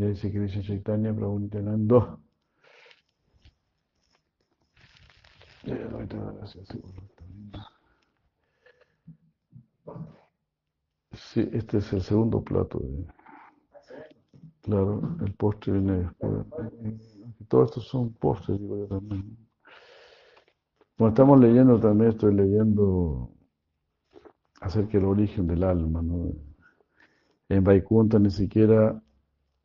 Jai 0.00 0.16
Sri 0.16 0.30
Krishna 0.32 0.62
Chaitanya 0.62 1.12
Prabhu 1.12 1.40
Nityananda. 1.40 2.18
Sí, 11.12 11.46
este 11.52 11.78
es 11.78 11.92
el 11.92 12.00
segundo 12.00 12.42
plato. 12.42 12.78
De, 12.78 13.04
claro, 14.62 15.02
el 15.22 15.34
postre 15.34 15.74
viene 15.74 15.98
después. 15.98 16.46
Todos 17.48 17.68
estos 17.68 17.88
son 17.88 18.14
postres, 18.14 18.58
digo 18.58 18.78
yo 18.78 18.86
también. 18.86 19.36
Bueno, 20.96 21.10
estamos 21.10 21.40
leyendo 21.40 21.78
también, 21.78 22.12
estoy 22.12 22.34
leyendo 22.34 23.30
acerca 24.62 24.96
del 24.96 25.04
origen 25.04 25.46
del 25.46 25.62
alma. 25.62 26.00
¿no? 26.00 26.32
En 27.50 27.64
Vaikunta 27.64 28.18
ni 28.18 28.30
siquiera 28.30 29.02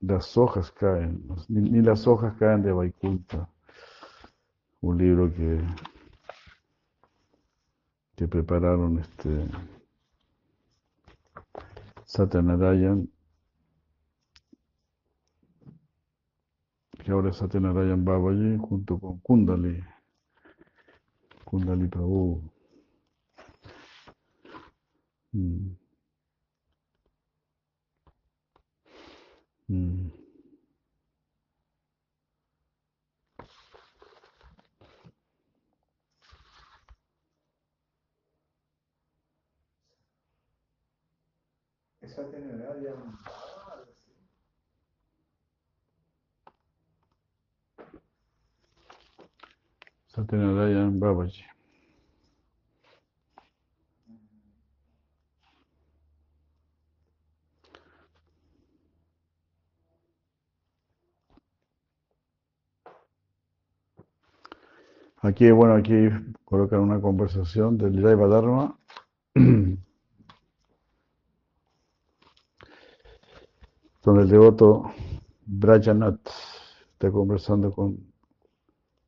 las 0.08 0.38
hojas 0.38 0.72
caen, 0.72 1.28
ni, 1.50 1.82
las 1.82 2.08
hojas 2.08 2.36
caen 2.38 2.62
de 2.62 2.72
Vaikunta, 2.72 3.50
un 4.82 4.98
libro 4.98 5.34
que, 5.34 5.60
que 8.16 8.28
prepararon 8.28 9.00
este 9.00 9.48
Satyanarayan, 12.06 13.10
que 17.04 17.12
ahora 17.12 17.32
es 17.32 17.38
Satyanarayan 17.38 18.06
Babaji, 18.06 18.58
junto 18.58 19.00
con 19.00 19.20
Kundali, 19.20 19.84
Kundali 21.44 21.88
Prabhu. 21.88 22.42
Mm. 25.34 25.85
Esa 42.16 42.24
tenerá 42.32 42.72
ya 42.80 42.94
un 42.94 43.12
Satyanarayan 50.08 50.98
Babaji. 50.98 51.44
Aquí, 65.22 65.52
bueno, 65.52 65.74
aquí 65.74 65.94
colocan 66.46 66.80
una 66.80 67.02
conversación 67.02 67.78
del 67.78 68.02
Jaiva 68.02 68.28
Dharma. 68.28 68.80
Donde 74.06 74.22
el 74.22 74.30
devoto 74.30 74.94
Brajanath 75.48 76.30
está 76.94 77.12
conversando 77.12 77.72
con 77.72 77.98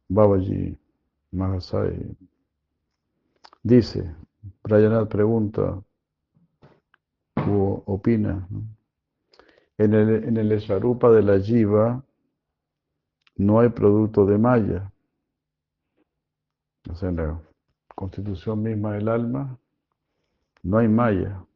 Babaji 0.09 0.75
Mahasai. 1.31 2.17
Dice, 3.61 4.15
Brajanath 4.63 5.07
pregunta 5.07 5.83
o 7.35 7.83
opina, 7.85 8.47
en 9.77 9.93
el, 9.93 10.23
en 10.23 10.37
el 10.37 10.49
de 10.49 11.21
la 11.21 11.39
Jiva 11.39 12.03
no 13.35 13.59
hay 13.59 13.69
producto 13.69 14.25
de 14.25 14.37
Maya. 14.39 14.91
O 16.89 16.95
sea, 16.95 17.09
en 17.09 17.17
la 17.17 17.39
constitución 17.93 18.63
misma 18.63 18.93
del 18.93 19.09
alma 19.09 19.59
no 20.63 20.79
hay 20.79 20.87
Maya. 20.87 21.46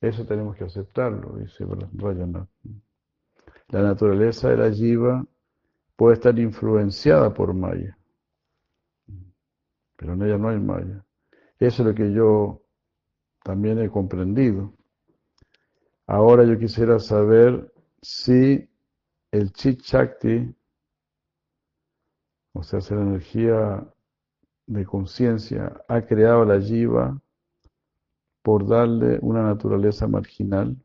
Eso 0.00 0.24
tenemos 0.26 0.56
que 0.56 0.64
aceptarlo, 0.64 1.38
dice 1.38 1.64
Rayanath. 1.94 2.48
La 3.68 3.82
naturaleza 3.82 4.50
de 4.50 4.56
la 4.56 4.70
jiva 4.70 5.26
puede 5.96 6.14
estar 6.14 6.38
influenciada 6.38 7.32
por 7.32 7.54
Maya, 7.54 7.96
pero 9.96 10.12
en 10.12 10.22
ella 10.22 10.38
no 10.38 10.50
hay 10.50 10.60
Maya. 10.60 11.04
Eso 11.58 11.82
es 11.82 11.88
lo 11.88 11.94
que 11.94 12.12
yo 12.12 12.62
también 13.42 13.80
he 13.80 13.90
comprendido. 13.90 14.72
Ahora 16.06 16.44
yo 16.44 16.58
quisiera 16.58 16.98
saber 17.00 17.72
si 18.02 18.68
el 19.32 19.52
Chit 19.52 19.80
Shakti, 19.80 20.54
o 22.52 22.62
sea, 22.62 22.80
si 22.80 22.94
la 22.94 23.02
energía 23.02 23.86
de 24.66 24.84
conciencia 24.84 25.84
ha 25.88 26.02
creado 26.02 26.44
la 26.44 26.60
jiva 26.60 27.20
por 28.46 28.64
darle 28.64 29.18
una 29.22 29.42
naturaleza 29.42 30.06
marginal. 30.06 30.76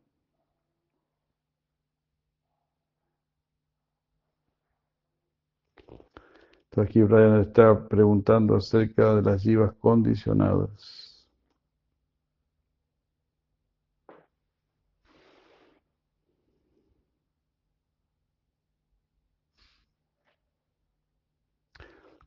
Aquí 6.75 7.03
Brian 7.03 7.39
está 7.41 7.87
preguntando 7.87 8.55
acerca 8.55 9.13
de 9.15 9.21
las 9.21 9.43
jivas 9.43 9.73
condicionadas. 9.79 11.27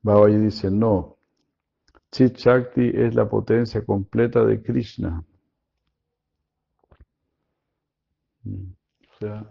Babaji 0.03 0.37
dice, 0.37 0.71
no, 0.71 1.14
Chit 2.15 2.37
Shakti 2.37 2.93
es 2.95 3.13
la 3.17 3.29
potencia 3.29 3.85
completa 3.85 4.45
de 4.45 4.63
Krishna. 4.63 5.25
O 8.47 9.19
sea, 9.19 9.51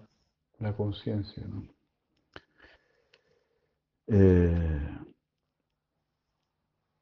la 0.60 0.74
conciencia. 0.74 1.46
¿no? 1.46 1.68
Eh, 4.08 4.98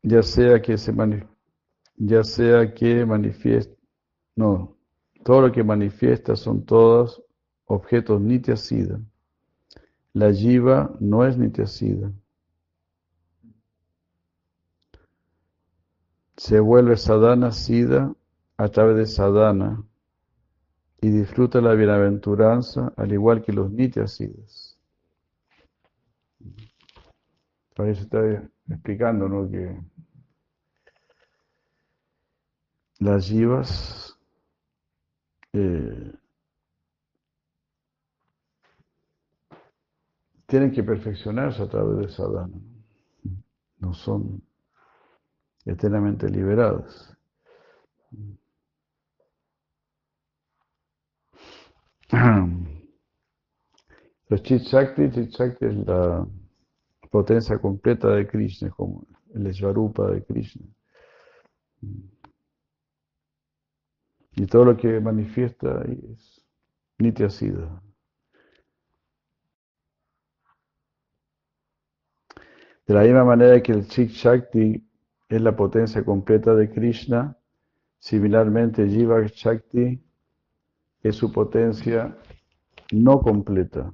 ya 0.01 0.23
sea 0.23 0.59
que 0.63 0.79
se 0.79 0.91
ya 1.97 2.23
sea 2.23 2.73
que 2.73 3.05
manifieste, 3.05 3.77
no, 4.35 4.75
todo 5.23 5.41
lo 5.41 5.51
que 5.51 5.63
manifiesta 5.63 6.35
son 6.35 6.66
todos 6.66 7.23
objetos 7.66 8.19
nityasida. 8.19 9.00
La 10.13 10.33
jiva 10.33 10.91
no 11.00 11.23
es 11.23 11.38
nityasida. 11.38 12.11
Se 16.41 16.59
vuelve 16.59 16.97
sadhana 16.97 17.52
sida 17.52 18.16
a 18.57 18.68
través 18.69 18.98
de 18.98 19.06
sadhana 19.06 19.83
y 21.00 21.12
disfruta 21.12 21.62
la 21.62 21.75
bienaventuranza 21.75 22.92
al 22.98 23.13
igual 23.13 23.44
que 23.44 23.54
los 23.54 23.69
nityasidas. 23.71 24.75
Ahí 27.77 27.94
se 27.94 28.01
está 28.01 28.19
explicando 28.68 29.30
¿no? 29.30 29.51
que 29.51 29.80
las 32.98 33.27
jivas 33.27 34.18
eh, 35.54 36.12
tienen 40.48 40.71
que 40.71 40.81
perfeccionarse 40.81 41.62
a 41.62 41.69
través 41.69 42.00
de 42.00 42.10
sadhana. 42.10 42.60
No 43.77 43.94
son 43.94 44.42
eternamente 45.66 46.30
liberadas. 46.30 47.16
Los 54.28 54.44
Chit 54.44 54.62
Shakti, 54.63 55.10
Chit 55.12 55.30
Shakti 55.31 55.66
es 55.66 55.75
la 55.88 56.28
potencia 57.10 57.58
completa 57.60 58.10
de 58.10 58.28
Krishna, 58.28 58.69
como 58.72 59.06
el 59.34 59.48
Esvarupa 59.48 60.12
de 60.12 60.24
Krishna. 60.24 60.66
Y 64.34 64.46
todo 64.46 64.66
lo 64.66 64.78
que 64.78 65.00
manifiesta 65.00 65.84
es 65.84 66.46
Nitya 66.98 67.30
Siddha. 67.30 67.81
De 72.88 72.94
la 72.94 73.04
misma 73.04 73.24
manera 73.24 73.62
que 73.62 73.72
el 73.74 73.88
Chik 73.88 74.10
Shakti 74.10 74.90
es 75.31 75.42
la 75.42 75.56
potencia 75.56 76.04
completa 76.04 76.54
de 76.54 76.69
Krishna, 76.69 77.38
similarmente 78.00 78.86
Jiva 78.88 79.22
Shakti 79.25 79.98
es 81.04 81.16
su 81.16 81.31
potencia 81.31 82.18
no 82.92 83.22
completa. 83.22 83.94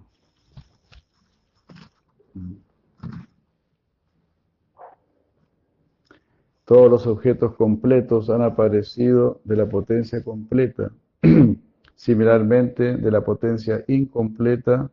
Todos 6.66 6.90
los 6.90 7.06
objetos 7.06 7.56
completos 7.56 8.32
han 8.32 8.42
aparecido 8.42 9.40
de 9.44 9.56
la 9.58 9.70
potencia 9.70 10.24
completa. 10.24 10.92
Similarmente, 11.96 12.98
de 12.98 13.12
la 13.12 13.22
potencia 13.22 13.84
incompleta 13.88 14.92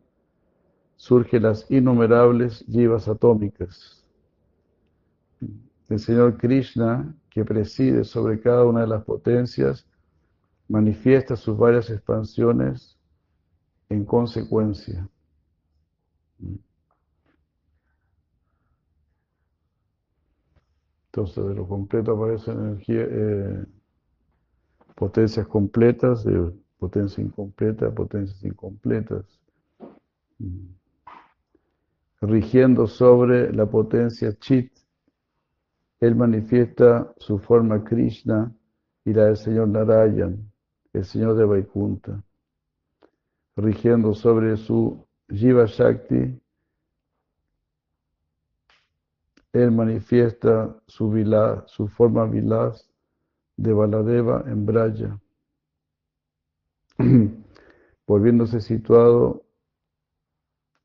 surgen 0.96 1.42
las 1.42 1.70
innumerables 1.70 2.64
yivas 2.66 3.08
atómicas. 3.08 4.03
El 5.88 5.98
Señor 5.98 6.38
Krishna, 6.38 7.14
que 7.30 7.44
preside 7.44 8.04
sobre 8.04 8.40
cada 8.40 8.64
una 8.64 8.82
de 8.82 8.86
las 8.86 9.04
potencias, 9.04 9.86
manifiesta 10.68 11.36
sus 11.36 11.56
varias 11.56 11.90
expansiones 11.90 12.96
en 13.88 14.04
consecuencia. 14.04 15.08
Entonces, 21.06 21.46
de 21.46 21.54
lo 21.54 21.68
completo 21.68 22.12
aparecen 22.12 22.82
eh, 22.88 23.64
potencias 24.96 25.46
completas, 25.46 26.24
de 26.24 26.52
potencia 26.78 27.22
incompleta, 27.22 27.90
potencias 27.90 28.42
incompletas. 28.42 29.24
Mm. 30.38 30.74
Rigiendo 32.22 32.86
sobre 32.86 33.52
la 33.52 33.66
potencia 33.66 34.36
Chit, 34.38 34.72
él 36.04 36.14
manifiesta 36.14 37.14
su 37.16 37.38
forma 37.38 37.82
Krishna 37.82 38.54
y 39.06 39.14
la 39.14 39.24
del 39.24 39.38
Señor 39.38 39.68
Narayan, 39.68 40.52
el 40.92 41.04
Señor 41.04 41.34
de 41.34 41.46
Vaikunta. 41.46 42.22
Rigiendo 43.56 44.12
sobre 44.12 44.58
su 44.58 45.02
Jiva 45.30 45.64
Shakti, 45.64 46.38
él 49.52 49.70
manifiesta 49.70 50.76
su, 50.86 51.10
su 51.66 51.88
forma 51.88 52.26
vilas 52.26 52.86
de 53.56 53.72
Baladeva 53.72 54.44
en 54.46 54.66
Braya, 54.66 55.18
volviéndose 58.06 58.60
situado 58.60 59.42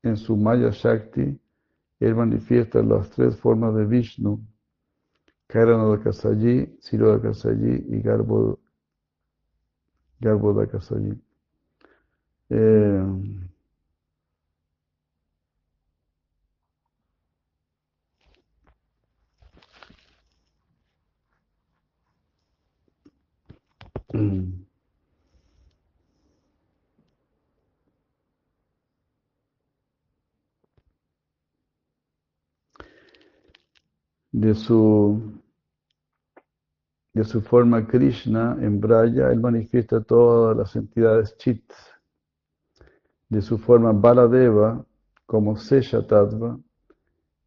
en 0.02 0.16
su 0.16 0.34
Maya 0.34 0.70
Shakti, 0.70 1.38
él 1.98 2.14
manifiesta 2.14 2.82
las 2.82 3.10
tres 3.10 3.36
formas 3.36 3.74
de 3.74 3.84
Vishnu, 3.84 4.40
Karanadakasayi, 5.50 6.54
Sirodakasayi 6.84 7.72
y 7.94 7.98
Garbo, 8.06 8.58
Garbodakasayi. 10.20 11.12
Eh, 12.50 13.04
de 34.32 34.54
su, 34.54 35.29
de 37.12 37.24
su 37.24 37.40
forma 37.40 37.86
Krishna 37.86 38.56
en 38.60 38.80
Braya, 38.80 39.30
él 39.32 39.40
manifiesta 39.40 40.00
todas 40.00 40.56
las 40.56 40.76
entidades 40.76 41.36
chit. 41.38 41.72
De 43.28 43.42
su 43.42 43.58
forma 43.58 43.92
Baladeva, 43.92 44.84
como 45.26 45.56
Sesha 45.56 46.06
Tattva, 46.06 46.58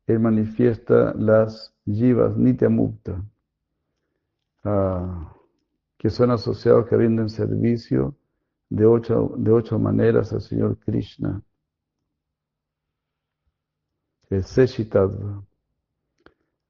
él 0.07 0.19
manifiesta 0.19 1.13
las 1.13 1.73
jivas 1.85 2.35
Nityamukta. 2.35 3.23
Ah, 4.63 5.33
que 5.97 6.09
son 6.09 6.31
asociados 6.31 6.87
que 6.87 6.97
rinden 6.97 7.29
servicio 7.29 8.15
de 8.69 8.85
ocho, 8.85 9.33
de 9.37 9.51
ocho 9.51 9.79
maneras 9.79 10.33
al 10.33 10.41
Señor 10.41 10.77
Krishna. 10.79 11.41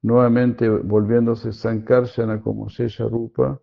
Nuevamente 0.04 0.68
volviéndose 0.68 1.50
Sankarshana 1.50 2.42
como 2.42 2.68
Sesha 2.68 3.08
Rupa. 3.08 3.58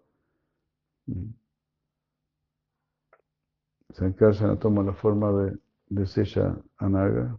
Sankarshana 3.93 4.57
toma 4.57 4.81
la 4.81 4.93
forma 4.93 5.31
de, 5.33 5.59
de 5.89 6.63
Anaga. 6.77 7.37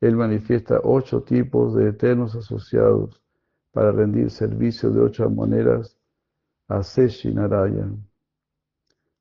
Él 0.00 0.14
manifiesta 0.14 0.78
ocho 0.84 1.24
tipos 1.24 1.74
de 1.74 1.88
eternos 1.88 2.36
asociados 2.36 3.20
para 3.72 3.90
rendir 3.90 4.30
servicio 4.30 4.92
de 4.92 5.00
ocho 5.00 5.28
maneras 5.28 5.98
a 6.68 6.84
Seshi 6.84 7.34
Narayan. 7.34 8.06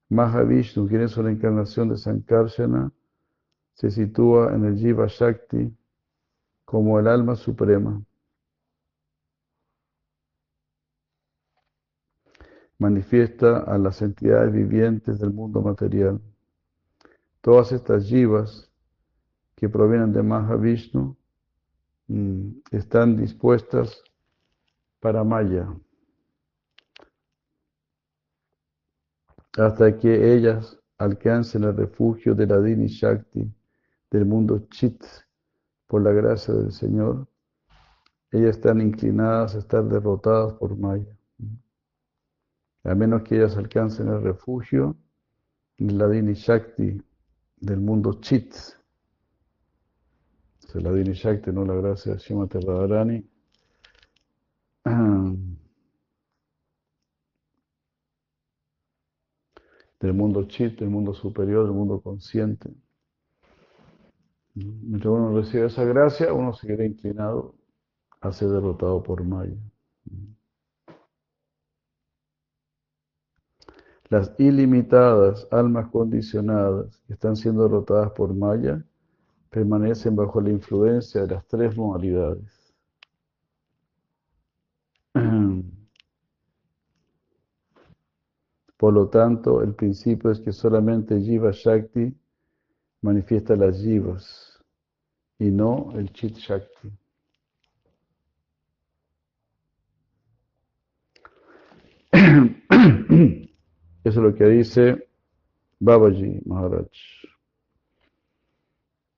Mahavishnu, 0.09 0.87
quien 0.87 1.01
es 1.01 1.17
una 1.17 1.31
encarnación 1.31 1.89
de 1.89 1.97
Sankarsana, 1.97 2.91
se 3.73 3.89
sitúa 3.89 4.53
en 4.53 4.65
el 4.65 4.77
Jiva 4.77 5.07
Shakti 5.07 5.75
como 6.65 6.99
el 6.99 7.07
alma 7.07 7.35
suprema. 7.35 7.99
Manifiesta 12.77 13.59
a 13.59 13.77
las 13.77 14.01
entidades 14.01 14.51
vivientes 14.51 15.19
del 15.19 15.31
mundo 15.31 15.61
material. 15.61 16.19
Todas 17.41 17.71
estas 17.71 18.05
jivas 18.05 18.69
que 19.55 19.69
provienen 19.69 20.11
de 20.11 20.23
Mahavishnu 20.23 21.15
mm, 22.07 22.49
están 22.71 23.15
dispuestas 23.15 24.03
para 24.99 25.23
Maya. 25.23 25.67
hasta 29.57 29.97
que 29.97 30.33
ellas 30.33 30.77
alcancen 30.97 31.63
el 31.63 31.75
refugio 31.75 32.35
de 32.35 32.47
la 32.47 32.59
Dini 32.59 32.87
Shakti, 32.87 33.49
del 34.11 34.25
mundo 34.25 34.67
Chit, 34.69 35.03
por 35.87 36.01
la 36.01 36.11
gracia 36.11 36.53
del 36.53 36.71
Señor, 36.71 37.27
ellas 38.31 38.57
están 38.57 38.81
inclinadas 38.81 39.55
a 39.55 39.59
estar 39.59 39.83
derrotadas 39.85 40.53
por 40.53 40.77
Maya. 40.77 41.14
A 42.85 42.93
menos 42.95 43.23
que 43.23 43.35
ellas 43.35 43.57
alcancen 43.57 44.07
el 44.07 44.21
refugio 44.21 44.95
de 45.77 45.93
la 45.93 46.07
Dini 46.07 46.33
Shakti, 46.33 47.01
del 47.57 47.79
mundo 47.79 48.19
Chit. 48.21 48.55
La 50.75 50.91
Dini 50.91 51.13
Shakti, 51.13 51.51
no 51.51 51.65
la 51.65 51.73
gracia 51.73 52.13
de 52.13 52.19
Shimate 52.19 52.59
Radharani. 52.59 53.27
del 59.99 60.13
mundo 60.13 60.43
chit, 60.47 60.79
del 60.79 60.89
mundo 60.89 61.13
superior, 61.13 61.65
del 61.65 61.73
mundo 61.73 61.99
consciente. 62.01 62.69
Mientras 64.53 65.11
uno 65.11 65.35
recibe 65.35 65.65
esa 65.65 65.83
gracia, 65.83 66.33
uno 66.33 66.53
se 66.53 66.67
queda 66.67 66.85
inclinado 66.85 67.55
a 68.21 68.31
ser 68.31 68.49
derrotado 68.49 69.01
por 69.01 69.23
Maya. 69.23 69.55
Las 74.09 74.31
ilimitadas 74.39 75.47
almas 75.51 75.89
condicionadas 75.89 77.01
que 77.07 77.13
están 77.13 77.35
siendo 77.35 77.63
derrotadas 77.63 78.11
por 78.11 78.33
Maya 78.35 78.85
permanecen 79.49 80.15
bajo 80.15 80.39
la 80.41 80.51
influencia 80.51 81.21
de 81.21 81.27
las 81.35 81.47
tres 81.47 81.75
modalidades. 81.75 82.73
Por 88.77 88.93
lo 88.93 89.07
tanto, 89.07 89.63
el 89.63 89.73
principio 89.73 90.29
es 90.29 90.39
que 90.39 90.51
solamente 90.51 91.19
Jiva 91.19 91.51
Shakti 91.51 92.13
manifiesta 93.01 93.55
las 93.55 93.77
Jivas 93.81 94.61
y 95.39 95.49
no 95.49 95.91
el 95.95 96.11
Chit 96.11 96.35
Shakti. 96.35 96.91
Eso 102.11 103.51
es 104.09 104.15
lo 104.15 104.35
que 104.35 104.45
dice 104.45 105.07
Babaji 105.79 106.41
Maharaj. 106.45 106.87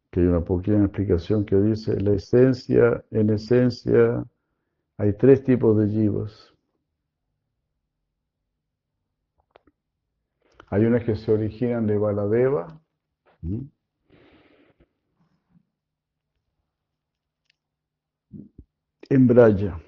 Que 0.10 0.22
hay 0.22 0.27
una 0.27 0.41
pequeña 0.41 0.86
explicación 0.86 1.46
que 1.46 1.58
dice, 1.58 2.00
la 2.00 2.13
esencia, 2.13 3.03
en 3.12 3.29
esencia, 3.29 4.24
hay 4.98 5.13
tres 5.13 5.44
tipos 5.44 5.77
de 5.77 5.89
jivas. 5.89 6.53
Hay 10.67 10.86
unas 10.86 11.03
que 11.03 11.15
se 11.15 11.32
originan 11.32 11.86
de 11.86 11.98
Baladeva. 11.98 12.79
En 19.10 19.27
Braya. 19.27 19.79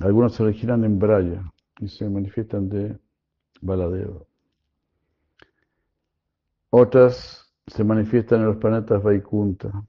Algunas 0.00 0.34
se 0.34 0.42
originan 0.42 0.84
en 0.84 0.98
Braya 0.98 1.42
y 1.80 1.88
se 1.88 2.08
manifiestan 2.08 2.68
de 2.68 2.98
Baladeva. 3.60 4.20
Otras 6.70 7.52
se 7.66 7.84
manifiestan 7.84 8.40
en 8.40 8.46
los 8.46 8.56
planetas 8.56 9.02
Vaikunta 9.02 9.84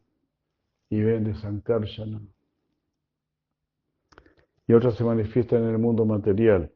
y 0.89 1.01
ven 1.01 1.23
de 1.23 1.35
Sankarsana. 1.35 2.21
Y 4.67 4.73
otras 4.73 4.95
se 4.95 5.03
manifiestan 5.03 5.63
en 5.63 5.69
el 5.69 5.77
mundo 5.79 6.05
material. 6.05 6.71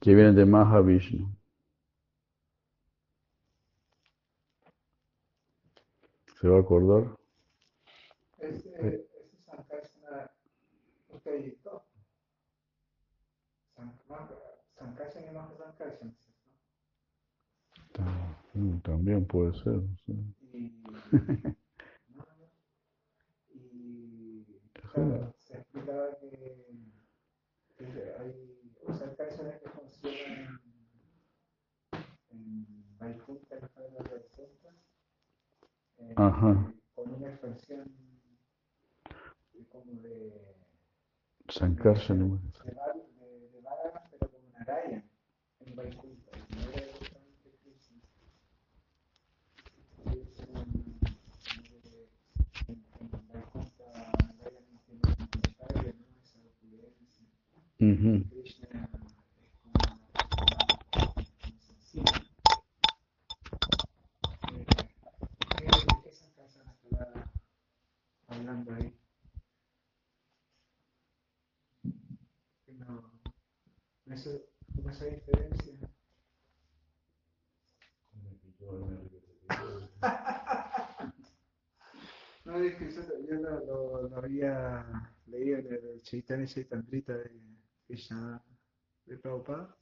que 0.00 0.14
vienen 0.14 0.34
de 0.34 0.46
Mahavishnu. 0.46 1.28
¿Se 6.40 6.48
va 6.48 6.56
a 6.56 6.60
acordar? 6.60 7.18
Ese, 8.38 8.70
ese 8.78 9.42
Sankarsana, 9.44 10.30
usted 11.10 11.34
editó. 11.34 11.84
Sankarsana 13.76 13.76
y 13.76 13.76
Mahasankarsana, 13.76 13.76
¿cierto? 13.76 13.98
También 18.82 19.24
puede 19.26 19.52
ser. 19.54 19.80
Sí. 20.06 20.32
Y, 23.54 24.44
claro, 24.92 25.32
se 25.38 25.56
explicaba 25.58 26.16
que, 26.18 26.66
que 27.76 28.14
hay 28.18 28.60
Sankarsana 28.98 29.58
que 29.58 29.68
funcionan 29.68 30.60
en 32.30 32.66
los 33.60 33.70
planetas 33.70 34.04
de 34.04 34.20
eh, 35.98 36.14
Ajá. 36.16 36.72
con 36.94 37.14
una 37.14 37.28
expansión 37.28 37.84
de- 39.52 39.66
como 39.68 39.92
de 40.02 40.56
Sankarsana. 41.48 42.24
de, 42.24 42.70
de, 42.70 42.80
Narayan 44.70 45.02
en 45.66 45.74
Vaikunta, 45.76 46.30
Krishna. 47.64 47.98
Y 50.06 50.18
es 50.20 50.38
un- 50.48 51.00
de- 51.82 52.08
en, 52.68 52.78
en 53.00 53.28
Vaikunta 53.28 53.84
Narayan 54.38 54.64
no 54.72 54.78
tiene 54.86 55.02
comentario, 55.02 55.92
no 55.98 56.06
esa 56.22 56.38
opulencia. 56.38 57.26
Ujú. 57.80 58.12
Krishna 58.30 58.68
es 58.70 58.88
como 58.92 59.08
como 61.00 61.60
sencillo. 61.60 62.14
Eh, 64.52 64.66
¿qué- 65.58 66.00
qué 66.04 66.10
Sankarsana 66.12 66.72
estará 66.84 67.30
hablando 68.28 68.74
ahí? 68.74 68.94
Que 72.64 72.72
no, 72.74 72.86
no 74.06 74.14
es- 74.14 74.40
como 74.76 74.89
esa 75.00 75.06
diferencia. 75.06 75.74
No, 82.44 82.56
es 82.56 82.74
que 82.76 82.90
yo, 82.90 83.02
yo 83.28 83.34
lo, 83.36 83.64
lo- 83.66 84.08
lo 84.08 84.16
había 84.16 84.84
leído 85.26 85.58
en 85.58 85.66
el 85.74 86.02
Chaitanya 86.02 86.46
Chaitamrita 86.46 87.12
de 87.16 87.30
Krishna 87.86 88.42
de 89.04 89.18
Prabhupada 89.18 89.76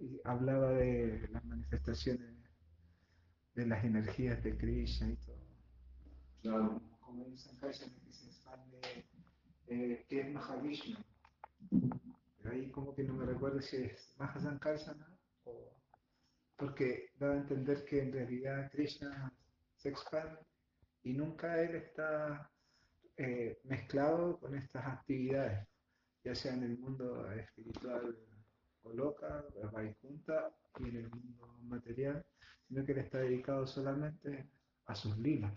y 0.00 0.20
hablaba 0.24 0.72
de 0.72 1.28
las 1.30 1.44
manifestaciones 1.44 2.36
de 3.54 3.66
las 3.66 3.84
energías 3.84 4.42
de 4.42 4.58
Krishna 4.58 5.10
y 5.10 5.16
todo. 5.16 5.46
Claro. 6.42 6.82
Como 7.00 7.22
hay 7.24 7.30
un 7.30 7.38
Sankarsana 7.38 7.92
que 8.04 8.12
se 8.12 8.26
expande, 8.26 8.80
eh, 9.68 10.04
que 10.08 10.20
es 10.20 10.32
Mahavishnu. 10.32 10.98
Ahí 12.50 12.70
como 12.70 12.94
que 12.94 13.04
no 13.04 13.14
me 13.14 13.26
recuerdo 13.26 13.60
si 13.60 13.76
es 13.76 14.14
Mahasankarsana 14.18 15.06
o... 15.44 15.72
Porque 16.56 17.10
da 17.18 17.32
a 17.32 17.36
entender 17.36 17.84
que 17.84 18.02
en 18.02 18.12
realidad 18.12 18.70
Krishna 18.72 19.32
se 19.76 19.90
expande 19.90 20.38
y 21.04 21.12
nunca 21.12 21.60
él 21.62 21.76
está 21.76 22.50
eh, 23.16 23.60
mezclado 23.64 24.38
con 24.40 24.54
estas 24.56 24.84
actividades, 24.86 25.66
ya 26.24 26.34
sea 26.34 26.54
en 26.54 26.64
el 26.64 26.78
mundo 26.78 27.30
espiritual 27.32 28.16
o 28.82 28.92
loca, 28.92 29.44
Vaikunta 29.72 30.50
y 30.80 30.88
en 30.88 30.96
el 30.96 31.10
mundo 31.10 31.46
material, 31.62 32.24
sino 32.66 32.84
que 32.84 32.92
él 32.92 32.98
está 32.98 33.18
dedicado 33.18 33.66
solamente 33.66 34.48
a 34.86 34.94
sus 34.94 35.16
lilas 35.18 35.52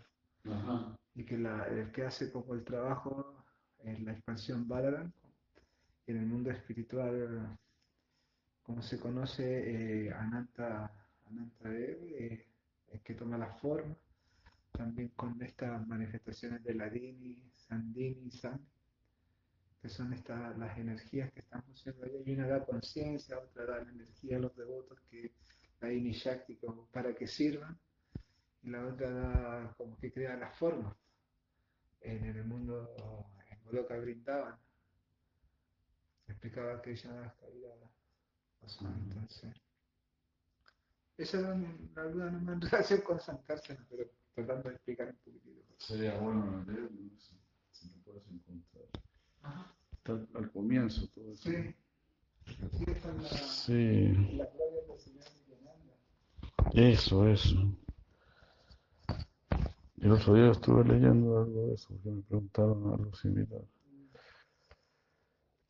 Ajá. 0.45 0.97
y 1.15 1.25
que 1.25 1.37
la- 1.37 1.65
el 1.67 1.91
que 1.91 2.03
hace 2.05 2.31
como 2.31 2.53
el 2.53 2.63
trabajo 2.63 3.43
en 3.79 4.05
la 4.05 4.11
expansión 4.13 4.67
Balaram 4.67 5.11
y 5.20 5.20
en 6.11 6.17
el 6.17 6.25
mundo 6.25 6.51
espiritual, 6.51 7.57
como 8.61 8.81
se 8.81 8.99
conoce, 8.99 10.07
eh, 10.07 10.13
Ananta, 10.13 10.91
Ananta 11.25 11.69
Dev, 11.69 11.97
eh, 12.13 12.47
que 13.03 13.13
toma 13.13 13.37
la 13.37 13.51
forma, 13.53 13.95
también 14.71 15.09
con 15.09 15.41
estas 15.41 15.85
manifestaciones 15.87 16.63
de 16.63 16.75
Ladini, 16.75 17.51
Sandini 17.55 18.27
y 18.27 18.31
Sami, 18.31 18.67
que 19.81 19.89
son 19.89 20.13
estas 20.13 20.57
las 20.57 20.77
energías 20.77 21.31
que 21.31 21.39
están 21.39 21.63
funcionando 21.63 22.05
ahí. 22.05 22.33
Una 22.33 22.47
da 22.47 22.65
conciencia, 22.65 23.39
otra 23.39 23.65
da 23.65 23.83
la 23.83 23.91
energía 23.91 24.37
a 24.37 24.41
los 24.41 24.55
devotos, 24.55 24.99
que 25.09 25.33
la 25.79 25.91
Ini 25.91 26.11
Shakti 26.11 26.57
como 26.57 26.85
para 26.87 27.15
que 27.15 27.27
sirvan, 27.27 27.77
y 28.63 28.69
la 28.69 28.85
otra 28.85 29.09
da 29.09 29.73
como 29.77 29.97
que 29.97 30.11
crea 30.11 30.35
la 30.35 30.51
forma 30.51 30.95
en 32.01 32.25
el 32.25 32.43
mundo 32.45 32.95
en 33.49 33.63
Goloka 33.63 33.97
brindaban. 33.97 34.57
Explicaba 36.31 36.81
que 36.81 36.91
ella 36.91 37.35
caía 37.39 37.69
pasó, 38.61 38.87
entonces. 38.87 39.53
Esa 41.17 41.39
era 41.39 41.55
la 41.95 42.03
duda 42.03 42.31
nomás 42.31 42.55
en 42.55 42.61
relación 42.61 43.01
con 43.01 43.19
Sankarsana, 43.19 43.85
pero 43.89 44.09
tratando 44.33 44.69
de 44.69 44.75
explicar 44.75 45.09
un 45.09 45.17
poquitito. 45.17 45.73
Sería 45.77 46.17
bueno 46.17 46.63
leerlo, 46.65 46.89
no 46.89 47.19
sé, 47.19 47.35
si 47.71 47.89
lo 47.89 47.97
puedes 48.03 48.25
encontrar. 48.27 48.85
Ajá. 49.41 49.75
Está 49.91 50.13
al, 50.13 50.51
comienzo 50.51 51.07
todo 51.09 51.33
eso. 51.33 51.49
Sí. 51.49 51.75
La, 52.61 53.29
Sí, 53.29 54.07
la 54.37 54.45
gloria 54.45 54.81
del 54.87 54.99
Señor 54.99 55.25
Nityananda. 55.35 55.93
eso, 56.73 57.27
eso. 57.27 57.77
El 59.99 60.11
otro 60.13 60.33
día 60.33 60.51
estuve 60.51 60.83
leyendo 60.85 61.39
algo 61.39 61.67
de 61.67 61.73
eso, 61.75 61.89
porque 61.89 62.09
me 62.09 62.21
preguntaron 62.23 62.93
algo 62.93 63.13
similar. 63.15 63.61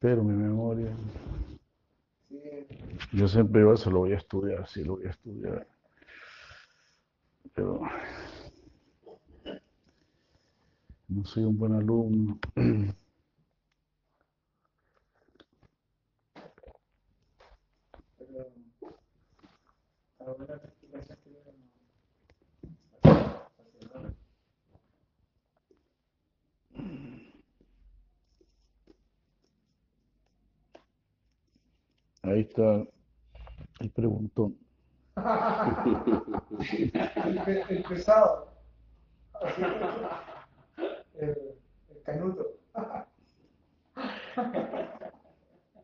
Pero 0.02 0.24
mi 0.24 0.34
memoria, 0.34 0.92
yo 3.14 3.28
siempre 3.28 3.62
digo 3.62 3.74
eso, 3.74 3.92
lo 3.92 4.00
voy 4.00 4.14
a 4.14 4.18
estudiar, 4.18 4.68
sí, 4.68 4.84
lo 4.84 4.96
voy 4.96 5.06
a 5.06 5.12
estudiar. 5.12 5.68
Pero 7.54 7.82
no 11.08 11.24
soy 11.24 11.44
un 11.44 11.56
buen 11.56 11.74
alumno. 11.74 12.40
pero 18.18 18.48
ahora 20.20 20.56
la 20.56 20.64
explicación 20.64 21.18
que 21.24 21.30
dieron 21.30 21.56
no. 32.21 32.21
Ahí 32.32 32.42
está 32.42 32.84
el 33.82 33.90
preguntón. 33.92 34.58
El, 36.72 37.64
el 37.70 37.84
pesado. 37.84 38.48
El, 41.16 41.30
el 41.90 42.02
canuto. 42.06 42.48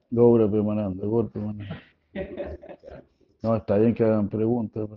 Logra 0.10 0.50
permanente, 0.50 1.06
golpe 1.06 1.34
permanente. 1.34 1.76
No, 3.44 3.56
está 3.56 3.78
bien 3.78 3.94
que 3.94 4.06
hagan 4.06 4.30
preguntas, 4.30 4.90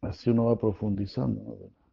así 0.00 0.30
uno 0.30 0.44
va 0.44 0.56
profundizando. 0.56 1.42
¿no? 1.42 1.83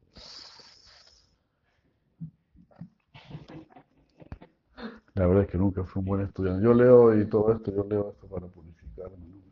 La 5.21 5.27
verdad 5.27 5.43
es 5.43 5.51
que 5.51 5.57
nunca 5.59 5.83
fui 5.83 5.99
un 5.99 6.05
buen 6.07 6.21
estudiante. 6.21 6.63
Yo 6.63 6.73
leo 6.73 7.15
y 7.15 7.29
todo 7.29 7.53
esto, 7.53 7.71
yo 7.71 7.83
leo 7.87 8.09
esto 8.09 8.27
para 8.27 8.47
purificarme, 8.47 9.43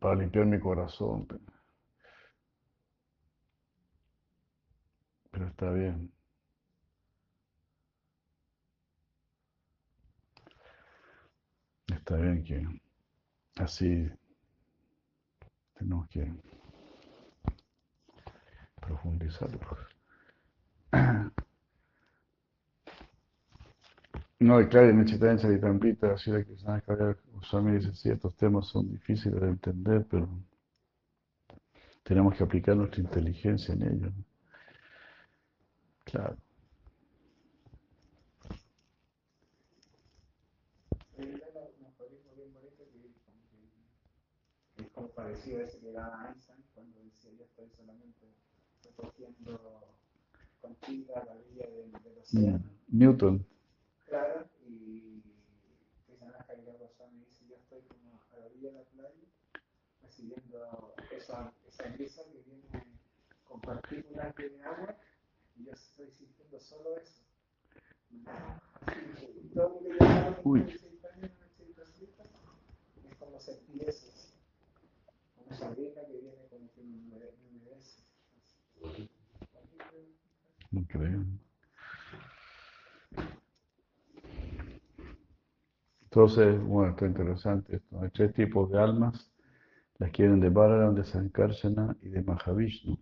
para 0.00 0.16
limpiar 0.16 0.44
mi 0.44 0.58
corazón. 0.58 1.28
Pero 5.30 5.46
está 5.46 5.70
bien. 5.70 6.12
Está 11.86 12.16
bien 12.16 12.42
que 12.42 12.66
así 13.62 14.10
tenemos 15.74 16.08
que 16.08 16.34
profundizarlo. 18.80 19.60
No, 24.40 24.60
y 24.60 24.68
claro, 24.68 24.90
en 24.90 25.04
Chaitanya 25.04 25.38
Charitamrita, 25.38 26.12
así 26.12 26.30
de 26.30 26.44
que 26.44 26.54
Goswami 27.32 27.78
dice, 27.78 27.94
sí, 27.94 28.10
estos 28.10 28.36
temas 28.36 28.66
son 28.66 28.90
difíciles 28.90 29.40
de 29.40 29.48
entender, 29.48 30.06
pero 30.10 30.28
tenemos 32.02 32.36
que 32.36 32.44
aplicar 32.44 32.76
nuestra 32.76 33.00
inteligencia 33.00 33.74
en 33.74 33.82
ellos. 33.82 34.12
Claro. 36.04 36.36
Parecido 45.14 45.60
a 45.60 45.62
ese 45.62 45.78
que 45.78 45.92
da 45.92 46.26
Einstein 46.28 46.58
cuando 46.74 46.98
decía 47.04 47.30
yo 47.38 47.44
estoy 47.44 47.70
solamente 47.76 48.34
recogiendo 48.84 49.94
contigo 50.60 51.16
a 51.16 51.24
la 51.24 51.32
orilla 51.32 51.66
del, 51.70 51.92
del 51.92 52.18
océano. 52.18 52.64
Newton. 52.88 53.46
Claro, 54.14 54.48
y 54.64 55.20
Krishna 56.06 56.38
Kaviraj 56.46 56.78
Goswami 56.78 57.24
dice 57.24 57.46
yo 57.48 57.56
estoy 57.56 57.82
como 57.88 58.22
a 58.30 58.36
la 58.38 58.46
orilla 58.46 58.70
de 58.70 58.78
la 58.78 58.84
playa 58.84 59.26
recibiendo 60.02 60.94
esa, 61.10 61.52
esa 61.66 61.88
brisa 61.88 62.22
que 62.30 62.38
viene 62.46 62.62
con 63.42 63.60
partículas 63.60 64.32
de 64.36 64.62
agua 64.62 64.96
y 65.56 65.64
yo 65.64 65.72
estoy 65.72 66.12
sintiendo 66.12 66.60
solo 66.60 66.96
eso. 66.96 67.24
Y 68.12 68.22
todo 69.52 69.80
lo 69.80 69.80
que 69.80 69.98
yo 69.98 70.40
Uy. 70.44 70.60
es 70.60 70.84
como 73.18 73.40
sentir 73.40 73.88
eso, 73.88 74.12
como 75.34 75.50
esa 75.50 75.70
brisa 75.70 76.06
que 76.06 76.20
viene 76.20 76.46
como 76.48 76.70
que 76.72 76.82
me 76.84 76.98
humedece. 76.98 77.34
Entonces, 86.14 86.62
bueno, 86.62 86.92
está 86.92 87.06
interesante 87.06 87.74
esto. 87.74 88.00
Hay 88.00 88.08
tres 88.10 88.32
tipos 88.32 88.70
de 88.70 88.78
almas. 88.78 89.32
Las 89.98 90.12
que 90.12 90.22
vienen 90.22 90.38
de 90.38 90.48
Balaram, 90.48 90.94
de 90.94 91.04
Sankarsana 91.04 91.96
y 92.02 92.08
de 92.08 92.22
Mahavishnu. 92.22 92.96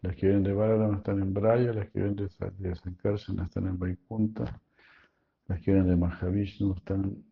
Las 0.00 0.16
que 0.16 0.28
vienen 0.28 0.44
de 0.44 0.54
Balaram 0.54 0.94
están 0.94 1.20
en 1.20 1.34
Braya, 1.34 1.74
las 1.74 1.90
que 1.90 1.98
vienen 1.98 2.16
de, 2.16 2.30
de 2.56 2.74
Sankarsana 2.74 3.44
están 3.44 3.66
en 3.66 3.78
Vaikunta, 3.78 4.62
las 5.46 5.60
que 5.60 5.72
vienen 5.72 5.90
de 5.90 5.96
Mahavishnu 5.96 6.72
están, 6.72 7.22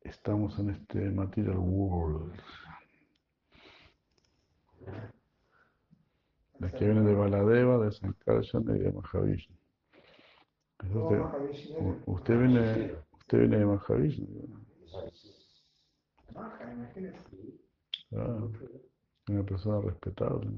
estamos 0.00 0.58
en 0.58 0.70
este 0.70 1.10
material 1.10 1.58
world. 1.58 2.32
Las 6.60 6.72
que 6.72 6.86
vienen 6.86 7.04
de 7.04 7.14
Baladeva, 7.14 7.76
de 7.84 7.92
Sankarsana 7.92 8.74
y 8.74 8.78
de 8.78 8.90
Mahavishnu. 8.90 9.61
Usted 12.06 12.38
viene, 12.38 12.94
usted 13.12 13.38
viene 13.38 13.58
de 13.58 13.66
Mahavishnu. 13.66 14.26
Ah, 18.14 18.48
una 19.28 19.42
persona 19.44 19.80
respetable. 19.80 20.50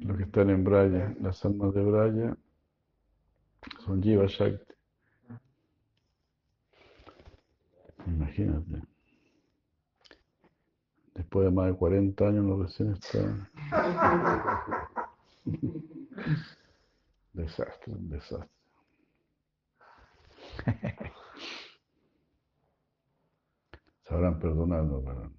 Los 0.00 0.16
que 0.16 0.22
están 0.24 0.50
en 0.50 0.64
Braya, 0.64 1.14
las 1.20 1.44
almas 1.44 1.74
de 1.74 1.82
Braya 1.82 2.36
son 3.84 4.02
Jiva 4.02 4.26
Shakti. 4.26 4.74
Imagínate. 8.06 8.95
Después 11.16 11.46
de 11.46 11.50
más 11.50 11.66
de 11.68 11.74
40 11.74 12.28
años, 12.28 12.44
uno 12.44 12.62
recién 12.62 12.92
está. 12.92 13.18
Desastre, 17.32 17.92
un 17.92 18.08
desastre. 18.08 18.48
Sabrán 24.04 24.38
perdonarnos, 24.38 25.04
¿verdad? 25.04 25.30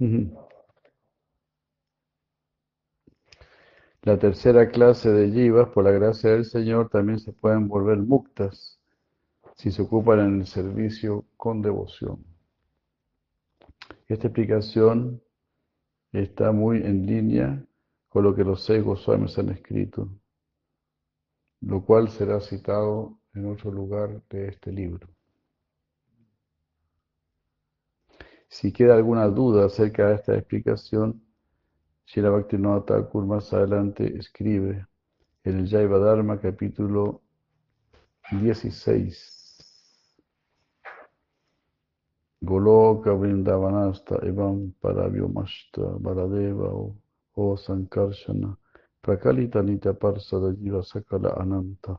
Ujú. 0.00 0.43
La 4.04 4.18
tercera 4.18 4.68
clase 4.68 5.10
de 5.10 5.30
jivas, 5.30 5.70
por 5.70 5.82
la 5.82 5.90
gracia 5.90 6.32
del 6.32 6.44
Señor, 6.44 6.90
también 6.90 7.18
se 7.18 7.32
pueden 7.32 7.68
volver 7.68 7.96
muktas 7.96 8.78
si 9.56 9.70
se 9.70 9.80
ocupan 9.80 10.20
en 10.20 10.40
el 10.40 10.46
servicio 10.46 11.24
con 11.38 11.62
devoción. 11.62 12.22
Esta 14.06 14.26
explicación 14.26 15.22
está 16.12 16.52
muy 16.52 16.82
en 16.82 17.06
línea 17.06 17.64
con 18.10 18.24
lo 18.24 18.34
que 18.34 18.44
los 18.44 18.62
seis 18.62 18.84
Goswamis 18.84 19.38
han 19.38 19.48
escrito, 19.48 20.10
lo 21.62 21.82
cual 21.82 22.10
será 22.10 22.40
citado 22.40 23.18
en 23.32 23.46
otro 23.46 23.72
lugar 23.72 24.22
de 24.28 24.48
este 24.48 24.70
libro. 24.70 25.08
Si 28.48 28.70
queda 28.70 28.96
alguna 28.96 29.28
duda 29.28 29.64
acerca 29.64 30.10
de 30.10 30.16
esta 30.16 30.36
explicación, 30.36 31.23
Shira 32.06 32.30
Bhaktivinoda 32.30 32.84
Thakur 32.84 33.24
más 33.24 33.52
adelante 33.52 34.18
escribe 34.18 34.86
en 35.42 35.58
el 35.58 35.68
Jaiva 35.68 35.98
Dharma 35.98 36.38
capítulo 36.38 37.22
16. 38.30 39.44
Goloka 42.42 43.12
Vrindavanasta 43.12 44.16
Evam 44.22 44.72
Paravyomashta 44.80 45.80
Baladeva 45.98 46.68
o, 46.74 46.94
o 47.36 47.56
Sankarshana 47.56 48.58
Prakalita 49.00 49.62
Nitya 49.62 49.94
Parsada 49.94 50.52
Jiva 50.52 50.82
Sakala 50.82 51.34
Ananta 51.40 51.98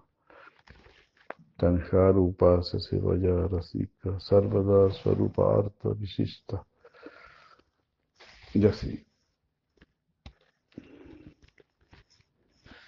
Tanharupa 1.57 2.61
Sesivaya 2.61 3.47
Rasika 3.47 4.19
Sarvada 4.19 4.91
Swarupa 4.91 5.57
Arta 5.57 5.89
Visista 5.95 6.63
y 8.53 8.65
así. 8.67 9.14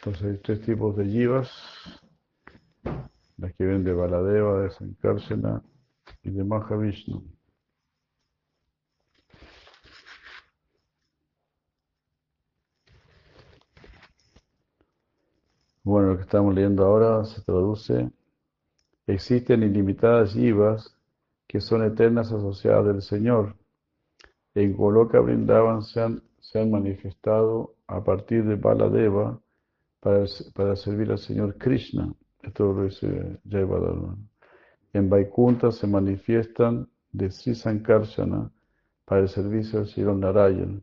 Entonces 0.07 0.35
hay 0.35 0.41
tres 0.41 0.61
tipos 0.61 0.95
de 0.95 1.03
jivas, 1.03 1.51
las 3.35 3.53
que 3.55 3.65
vienen 3.65 3.83
de 3.83 3.91
Baladeva, 3.91 4.61
de 4.61 4.69
Sankarsana 4.69 5.61
y 6.23 6.29
de 6.29 6.45
Mahavishnu. 6.45 7.25
Bueno, 15.83 16.11
lo 16.11 16.15
que 16.15 16.23
estamos 16.23 16.55
leyendo 16.55 16.85
ahora 16.85 17.25
se 17.25 17.41
traduce, 17.41 18.09
existen 19.07 19.63
ilimitadas 19.63 20.31
jivas 20.31 20.95
que 21.47 21.59
son 21.59 21.83
eternas 21.83 22.31
asociadas 22.31 22.85
del 22.85 23.01
Señor. 23.01 23.57
En 24.55 24.71
Goloka 24.73 25.19
Vrindavan 25.19 25.81
se 25.81 25.99
han, 25.99 26.23
se 26.39 26.61
han 26.61 26.71
manifestado 26.71 27.75
a 27.87 28.01
partir 28.01 28.45
de 28.45 28.55
Baladeva 28.55 29.41
para, 30.53 30.75
servir 30.75 31.11
al 31.11 31.19
Señor 31.19 31.57
Krishna. 31.57 32.13
Esto 32.41 32.73
lo 32.73 32.85
dice 32.85 33.39
Jayavadana. 33.49 34.15
En 34.93 35.09
Vaikunta 35.09 35.71
se 35.71 35.85
manifiestan 35.85 36.87
de 37.11 37.29
Sri 37.29 37.55
Sankarsana 37.55 38.49
para 39.05 39.21
el 39.21 39.29
servicio 39.29 39.79
al 39.79 39.87
Señor 39.87 40.15
Narayan, 40.15 40.81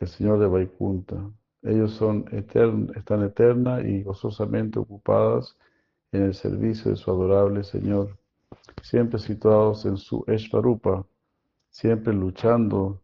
el 0.00 0.08
Señor 0.08 0.40
de 0.40 0.46
Vaikunta. 0.46 1.30
Ellos 1.62 1.92
son 1.92 2.24
etern, 2.32 2.90
están 2.96 3.22
eterna 3.22 3.80
y 3.82 4.02
gozosamente 4.02 4.78
ocupadas 4.78 5.56
en 6.10 6.24
el 6.24 6.34
servicio 6.34 6.90
de 6.90 6.96
su 6.96 7.10
adorable 7.10 7.62
Señor, 7.62 8.18
siempre 8.82 9.20
situados 9.20 9.84
en 9.86 9.96
su 9.96 10.24
Eshvarupa, 10.26 11.06
siempre 11.68 12.12
luchando, 12.12 13.00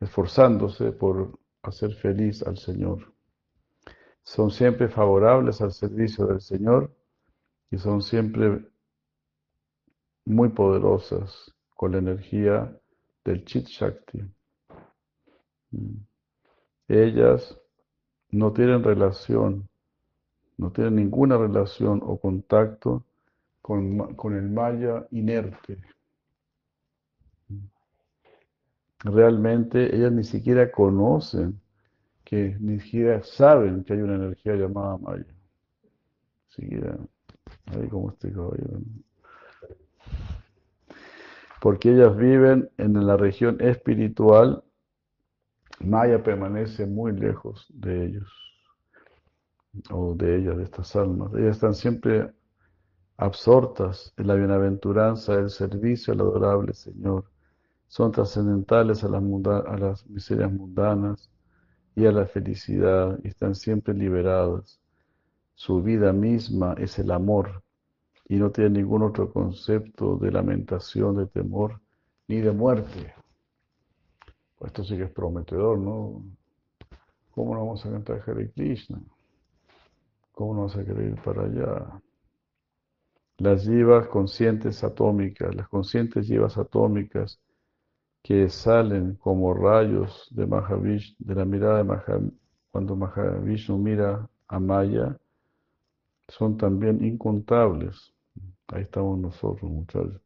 esforzándose 0.00 0.92
por 0.92 1.38
hacer 1.62 1.94
feliz 1.94 2.42
al 2.42 2.56
Señor. 2.56 3.12
Son 4.22 4.50
siempre 4.50 4.88
favorables 4.88 5.60
al 5.60 5.72
servicio 5.72 6.26
del 6.26 6.40
Señor 6.40 6.94
y 7.70 7.78
son 7.78 8.02
siempre 8.02 8.64
muy 10.24 10.50
poderosas 10.50 11.52
con 11.74 11.92
la 11.92 11.98
energía 11.98 12.76
del 13.24 13.44
Chit 13.44 13.66
Shakti. 13.66 14.22
Ellas 16.88 17.58
no 18.30 18.52
tienen 18.52 18.82
relación, 18.82 19.68
no 20.56 20.70
tienen 20.70 20.96
ninguna 20.96 21.36
relación 21.36 22.00
o 22.04 22.18
contacto 22.18 23.04
con, 23.62 24.14
con 24.14 24.36
el 24.36 24.48
maya 24.50 25.06
inerte. 25.10 25.78
Realmente 29.02 29.94
ellas 29.94 30.12
ni 30.12 30.24
siquiera 30.24 30.70
conocen, 30.70 31.60
que 32.30 32.56
ni 32.60 32.78
siquiera 32.78 33.24
saben 33.24 33.82
que 33.82 33.92
hay 33.92 34.02
una 34.02 34.14
energía 34.14 34.54
llamada 34.54 34.96
maya. 34.98 35.26
Siquiera, 36.48 36.96
ahí 37.66 37.88
como 37.88 38.10
este 38.10 38.32
caballero. 38.32 38.78
Porque 41.60 41.90
ellas 41.90 42.16
viven 42.16 42.70
en 42.78 43.04
la 43.04 43.16
región 43.16 43.60
espiritual, 43.60 44.62
Maya 45.80 46.22
permanece 46.22 46.86
muy 46.86 47.12
lejos 47.12 47.66
de 47.70 48.06
ellos, 48.06 48.30
o 49.90 50.14
de 50.14 50.36
ellas, 50.36 50.56
de 50.56 50.64
estas 50.64 50.94
almas. 50.94 51.32
Ellas 51.34 51.56
están 51.56 51.74
siempre 51.74 52.30
absortas 53.16 54.14
en 54.16 54.28
la 54.28 54.36
bienaventuranza, 54.36 55.34
el 55.34 55.50
servicio 55.50 56.12
al 56.12 56.20
adorable 56.20 56.74
Señor. 56.74 57.24
Son 57.88 58.12
trascendentales 58.12 59.02
a 59.02 59.08
las, 59.08 59.22
a 59.66 59.76
las 59.78 60.06
miserias 60.06 60.52
mundanas 60.52 61.28
y 61.94 62.06
a 62.06 62.12
la 62.12 62.26
felicidad 62.26 63.18
están 63.24 63.54
siempre 63.54 63.94
liberadas. 63.94 64.80
Su 65.54 65.82
vida 65.82 66.12
misma 66.12 66.74
es 66.78 66.98
el 66.98 67.10
amor 67.10 67.62
y 68.28 68.36
no 68.36 68.50
tienen 68.50 68.74
ningún 68.74 69.02
otro 69.02 69.32
concepto 69.32 70.16
de 70.16 70.30
lamentación, 70.30 71.16
de 71.16 71.26
temor 71.26 71.80
ni 72.28 72.40
de 72.40 72.52
muerte. 72.52 73.14
Pues 74.56 74.70
esto 74.70 74.84
sí 74.84 74.96
que 74.96 75.04
es 75.04 75.10
prometedor, 75.10 75.78
¿no? 75.78 76.24
¿Cómo 77.32 77.54
no 77.54 77.60
vamos 77.60 77.84
a 77.84 77.90
cantar 77.90 78.22
Hare 78.26 78.50
Krishna? 78.50 79.00
¿Cómo 80.32 80.54
no 80.54 80.60
vamos 80.60 80.76
a 80.76 80.84
querer 80.84 81.08
ir 81.10 81.22
para 81.22 81.42
allá? 81.42 82.00
las 83.40 83.64
yivas 83.64 84.06
conscientes 84.08 84.84
atómicas, 84.84 85.54
las 85.54 85.66
conscientes 85.68 86.28
yivas 86.28 86.58
atómicas 86.58 87.40
que 88.22 88.48
salen 88.48 89.14
como 89.16 89.54
rayos 89.54 90.28
de 90.30 90.46
Mahavishnu, 90.46 91.16
de 91.18 91.34
la 91.34 91.44
mirada 91.44 91.78
de 91.78 91.84
Mahavishnu, 91.84 92.32
cuando 92.70 92.96
Mahavishnu 92.96 93.78
mira 93.78 94.28
a 94.48 94.60
Maya, 94.60 95.18
son 96.28 96.56
también 96.56 97.04
incontables. 97.04 98.12
Ahí 98.68 98.82
estamos 98.82 99.18
nosotros, 99.18 99.70
muchachos. 99.70 100.20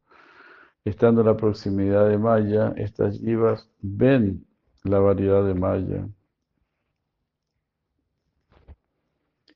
Estando 0.84 1.22
en 1.22 1.28
la 1.28 1.36
proximidad 1.36 2.08
de 2.08 2.18
Maya, 2.18 2.74
estas 2.76 3.18
yivas 3.20 3.70
ven 3.80 4.44
la 4.82 4.98
variedad 4.98 5.44
de 5.44 5.54
Maya 5.54 6.06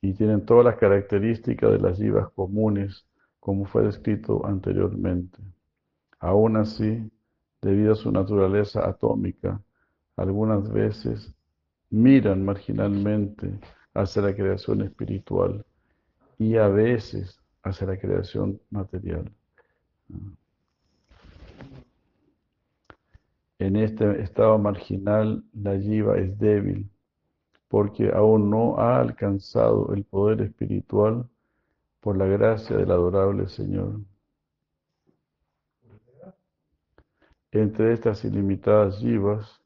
y 0.01 0.15
tienen 0.15 0.47
todas 0.47 0.65
las 0.65 0.77
características 0.77 1.73
de 1.73 1.79
las 1.79 1.99
yivas 1.99 2.31
comunes 2.31 3.05
como 3.41 3.67
fue 3.67 3.83
descrito 3.83 4.47
anteriormente. 4.47 5.39
Aún 6.19 6.57
así, 6.57 7.11
debido 7.61 7.93
a 7.93 7.97
su 7.97 8.11
naturaleza 8.11 8.89
atómica, 8.89 9.61
algunas 10.17 10.71
veces 10.71 11.35
miran 11.91 12.45
marginalmente 12.45 13.59
hacia 13.95 14.23
la 14.23 14.35
creación 14.35 14.83
espiritual 14.83 15.65
y 16.39 16.57
a 16.57 16.69
veces 16.69 17.41
hacia 17.63 17.87
la 17.87 17.99
creación 17.99 18.61
material. 18.71 19.31
En 23.59 23.77
este 23.77 24.23
estado 24.23 24.59
marginal, 24.59 25.43
la 25.53 25.77
yiva 25.77 26.17
es 26.17 26.39
débil 26.39 26.89
porque 27.69 28.11
aún 28.15 28.51
no 28.51 28.79
ha 28.79 29.01
alcanzado 29.01 29.93
el 29.95 30.05
poder 30.05 30.41
espiritual 30.43 31.29
por 32.01 32.17
la 32.17 32.25
gracia 32.27 32.77
del 32.77 32.91
adorable 32.91 33.49
Señor. 33.49 34.01
Entre 37.51 37.95
estas 37.95 38.25
ilimitadas 38.25 39.01
yivas, 39.01 39.63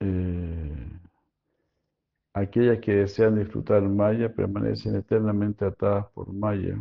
eh, 0.00 1.00
aquellas 2.32 2.80
que 2.80 2.92
desean 2.94 3.36
disfrutar 3.36 3.82
Maya 3.82 4.34
permanecen 4.34 4.96
eternamente 4.96 5.64
atadas 5.64 6.06
por 6.12 6.32
Maya, 6.32 6.76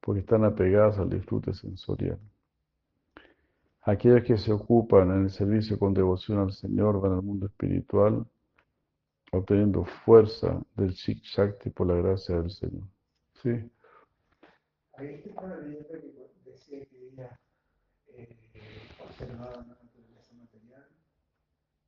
porque 0.00 0.20
están 0.20 0.44
apegadas 0.44 0.98
al 0.98 1.08
disfrute 1.08 1.54
sensorial. 1.54 2.18
Aquellas 3.82 4.24
que 4.24 4.36
se 4.36 4.52
ocupan 4.52 5.10
en 5.10 5.22
el 5.24 5.30
servicio 5.30 5.78
con 5.78 5.94
devoción 5.94 6.38
al 6.38 6.52
Señor 6.52 7.00
van 7.00 7.12
al 7.12 7.22
mundo 7.22 7.46
espiritual, 7.46 8.26
obteniendo 9.32 9.84
fuerza 9.84 10.60
del 10.74 10.90
Shik 10.90 11.22
Shakti 11.22 11.70
por 11.70 11.86
la 11.86 11.94
gracia 11.94 12.36
del 12.40 12.50
Señor. 12.50 12.84
Sí. 13.42 13.70
Está 14.98 15.46
la 15.46 15.60
que 15.60 16.50
decía 16.50 16.84
que 16.86 17.45
eh, 18.08 18.36
observaba 18.98 19.56
la 19.56 19.74
naturaleza 19.82 20.34
material 20.34 20.88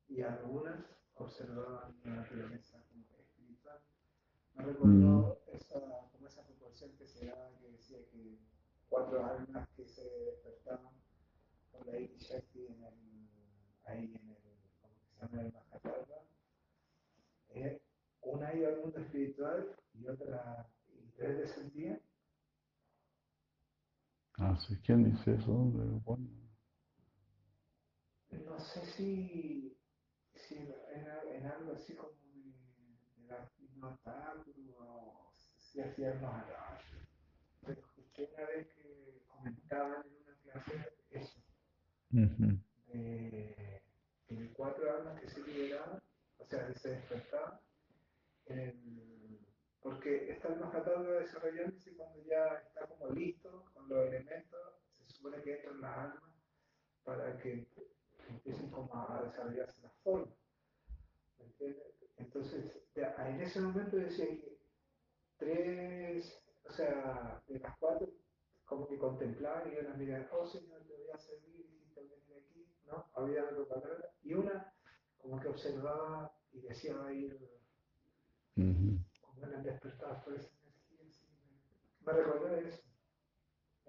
y 0.07 0.21
algunas 0.21 0.85
observaban 1.15 1.95
la 2.03 2.15
naturaleza 2.15 2.83
espiritual. 3.19 3.79
Me 4.55 4.63
recordó 4.63 5.41
mm. 5.45 5.55
esa, 5.55 5.79
como 6.11 6.27
esa 6.27 6.43
proporción 6.43 6.91
que 6.97 7.07
se 7.07 7.25
daba 7.25 7.51
que 7.59 7.71
decía 7.71 7.97
que 8.11 8.39
cuatro 8.89 9.25
almas 9.25 9.67
que 9.75 9.85
se 9.85 10.03
despertaban 10.03 10.93
con 11.71 11.85
la 11.87 11.99
Shakti 11.99 12.65
en 12.65 12.83
el, 12.83 13.29
ahí 13.85 14.15
en 14.15 14.29
el, 14.29 14.37
como 14.81 14.99
se 14.99 15.15
llama 15.19 15.41
el 15.41 15.53
Mahatarva. 15.53 16.23
Eh, 17.49 17.81
una 18.21 18.53
iba 18.53 18.69
al 18.69 18.81
mundo 18.81 18.99
espiritual 18.99 19.75
y 19.93 20.07
otra 20.07 20.69
¿Ustedes 21.19 21.37
descendían? 21.37 22.01
Ah, 24.39 24.57
sí. 24.67 24.75
¿Quién 24.85 25.03
dice 25.03 25.35
eso? 25.35 25.51
Bueno. 25.53 26.27
No 28.31 28.59
sé 28.59 28.85
si, 28.95 29.77
si 30.33 30.55
era 30.55 31.23
en 31.35 31.45
algo 31.47 31.73
así 31.73 31.93
como 31.95 32.11
de, 32.11 32.53
de 33.17 33.27
la 33.27 33.49
o 34.79 35.31
si 35.35 35.81
hacían 35.81 36.21
los 36.21 36.31
Pero 37.61 37.79
escuché 37.81 38.29
una 38.35 38.45
vez 38.47 38.67
que 38.75 39.23
comentaban 39.27 40.05
en 40.05 40.15
una 40.23 40.35
clase 40.43 40.93
eso. 41.11 41.39
de, 42.87 43.81
de 44.29 44.53
cuatro 44.53 44.91
almas 44.91 45.19
que 45.21 45.29
se 45.29 45.41
liberaban, 45.43 46.01
o 46.37 46.45
sea, 46.45 46.73
se 46.75 46.89
despertaban 46.89 47.59
en 48.47 48.59
el 48.59 49.08
porque 49.89 50.31
está 50.31 50.55
tratando 50.69 51.11
de 51.11 51.21
desarrollándose 51.21 51.95
cuando 51.95 52.23
ya 52.23 52.45
está 52.67 52.85
como 52.85 53.09
listo 53.09 53.65
con 53.73 53.89
los 53.89 54.05
elementos, 54.07 54.59
se 54.99 55.13
supone 55.13 55.41
que 55.41 55.55
entran 55.55 55.81
las 55.81 55.97
almas 55.97 56.23
para 57.03 57.37
que 57.39 57.67
empiecen 58.27 58.69
como 58.69 58.93
a 58.93 59.23
desarrollarse 59.23 59.81
las 59.81 59.93
formas. 60.03 60.29
Entonces, 62.17 62.65
en 62.95 63.41
ese 63.41 63.61
momento 63.61 63.97
decía 63.97 64.27
que 64.27 64.59
tres, 65.37 66.39
o 66.65 66.71
sea, 66.71 67.41
de 67.47 67.59
las 67.59 67.75
cuatro, 67.79 68.09
como 68.65 68.87
que 68.87 68.99
contemplaban 68.99 69.69
y 69.69 69.73
iban 69.73 69.87
a 69.87 69.95
mirar, 69.95 70.29
oh 70.31 70.45
Señor, 70.45 70.83
te 70.83 70.93
voy 70.93 71.09
a 71.11 71.17
servir, 71.17 71.65
te 71.95 72.01
voy 72.01 72.11
a 72.11 72.15
venir 72.15 72.43
aquí, 72.45 72.67
¿no? 72.85 73.09
Había 73.15 73.47
algo 73.47 73.67
palabra, 73.67 74.11
y 74.21 74.33
una 74.33 74.71
como 75.17 75.39
que 75.39 75.47
observaba 75.47 76.31
y 76.51 76.61
decía 76.61 76.95
va 76.95 77.07
a 77.07 77.13
ir 77.13 77.39
me 79.47 79.55
han 79.55 79.63
despertado. 79.63 80.23
Me 82.05 82.13
recordó 82.13 82.55
eso 82.55 82.83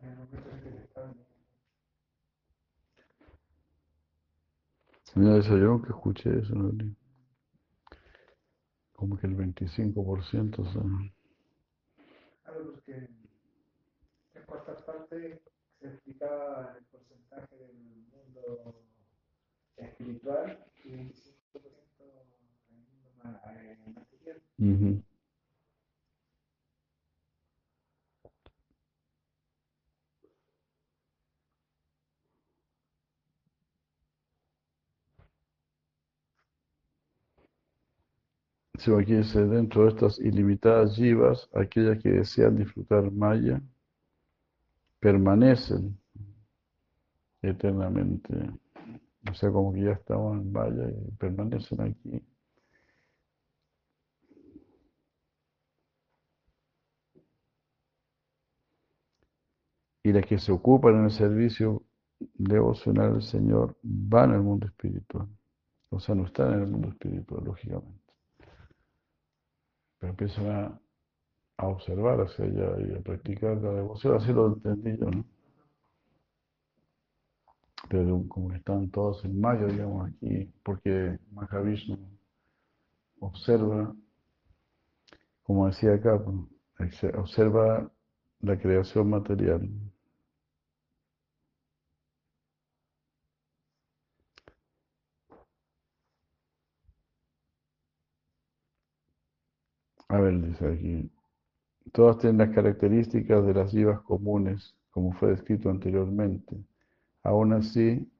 en 0.02 0.08
el 0.10 0.16
momento 0.16 0.50
en 0.50 0.60
que 0.60 0.82
estaba 0.82 1.12
eso 5.14 5.58
yo 5.58 5.66
nunca 5.66 5.88
escuché 5.88 6.38
eso, 6.38 6.54
¿no? 6.54 6.72
Como 8.92 9.18
que 9.18 9.26
el 9.26 9.36
25% 9.36 10.72
son. 10.72 11.12
Claro, 12.44 12.72
porque 12.72 13.08
en 14.34 14.42
cuarta 14.46 14.76
parte 14.86 15.42
se 15.80 15.88
explicaba 15.88 16.76
el 16.78 16.84
porcentaje 16.84 17.56
del 17.56 17.74
mundo 18.12 18.84
espiritual 19.76 20.64
y 20.84 20.90
25% 20.90 21.20
en 23.48 23.66
el 23.66 23.78
mundo 23.78 24.00
material. 24.00 24.42
Uh 24.58 25.09
Dentro 38.86 39.84
de 39.84 39.88
estas 39.90 40.18
ilimitadas 40.18 40.96
yivas, 40.96 41.48
aquellas 41.54 41.98
que 42.02 42.10
desean 42.10 42.56
disfrutar 42.56 43.10
Maya, 43.10 43.60
permanecen 45.00 45.98
eternamente. 47.42 48.34
O 49.30 49.34
sea, 49.34 49.50
como 49.50 49.72
que 49.74 49.82
ya 49.82 49.92
estaban 49.92 50.40
en 50.40 50.52
Maya 50.52 50.88
y 50.88 51.10
permanecen 51.12 51.80
aquí. 51.82 52.22
Y 60.02 60.12
las 60.12 60.24
que 60.24 60.38
se 60.38 60.52
ocupan 60.52 60.96
en 60.96 61.04
el 61.04 61.10
servicio 61.10 61.82
devocional 62.18 63.14
al 63.16 63.22
Señor 63.22 63.76
van 63.82 64.32
al 64.32 64.42
mundo 64.42 64.66
espiritual. 64.66 65.28
O 65.90 66.00
sea, 66.00 66.14
no 66.14 66.24
están 66.26 66.54
en 66.54 66.60
el 66.60 66.66
mundo 66.68 66.88
espiritual, 66.88 67.44
lógicamente. 67.44 67.99
Pero 70.00 70.10
empiezan 70.10 70.46
a, 70.48 70.80
observar 71.62 72.18
hacia 72.22 72.46
allá 72.46 72.80
y 72.80 72.96
a 72.96 73.00
practicar 73.00 73.58
la 73.58 73.72
devoción. 73.72 74.16
Así 74.16 74.32
lo 74.32 74.48
entendí 74.48 74.96
yo, 74.98 75.10
¿no? 75.10 75.24
Pero 77.88 78.24
como 78.28 78.52
están 78.54 78.90
todos 78.90 79.24
en 79.24 79.38
mayo, 79.40 79.66
digamos, 79.66 80.08
aquí, 80.08 80.50
porque 80.62 81.18
Mahavishnu 81.32 81.98
observa, 83.20 83.94
como 85.42 85.66
decía 85.66 85.94
acá, 85.94 86.18
pues, 86.22 87.14
observa 87.14 87.90
la 88.40 88.58
creación 88.58 89.10
material. 89.10 89.68
A 100.10 100.18
ver, 100.18 100.40
dice 100.42 100.66
aquí, 100.66 101.10
todas 101.92 102.18
tienen 102.18 102.38
las 102.38 102.50
características 102.50 103.46
de 103.46 103.54
las 103.54 103.72
vivas 103.72 104.00
comunes, 104.02 104.74
como 104.90 105.12
fue 105.12 105.30
descrito 105.30 105.70
anteriormente. 105.70 106.56
Aún 107.22 107.52
así, 107.52 108.10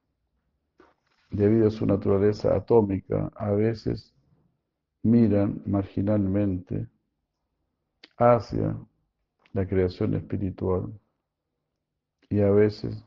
debido 1.30 1.66
a 1.66 1.70
su 1.72 1.86
naturaleza 1.86 2.54
atómica, 2.54 3.32
a 3.34 3.50
veces 3.50 4.14
miran 5.02 5.62
marginalmente 5.66 6.86
hacia 8.18 8.76
la 9.52 9.66
creación 9.66 10.14
espiritual 10.14 10.92
y 12.28 12.40
a 12.40 12.50
veces 12.50 13.04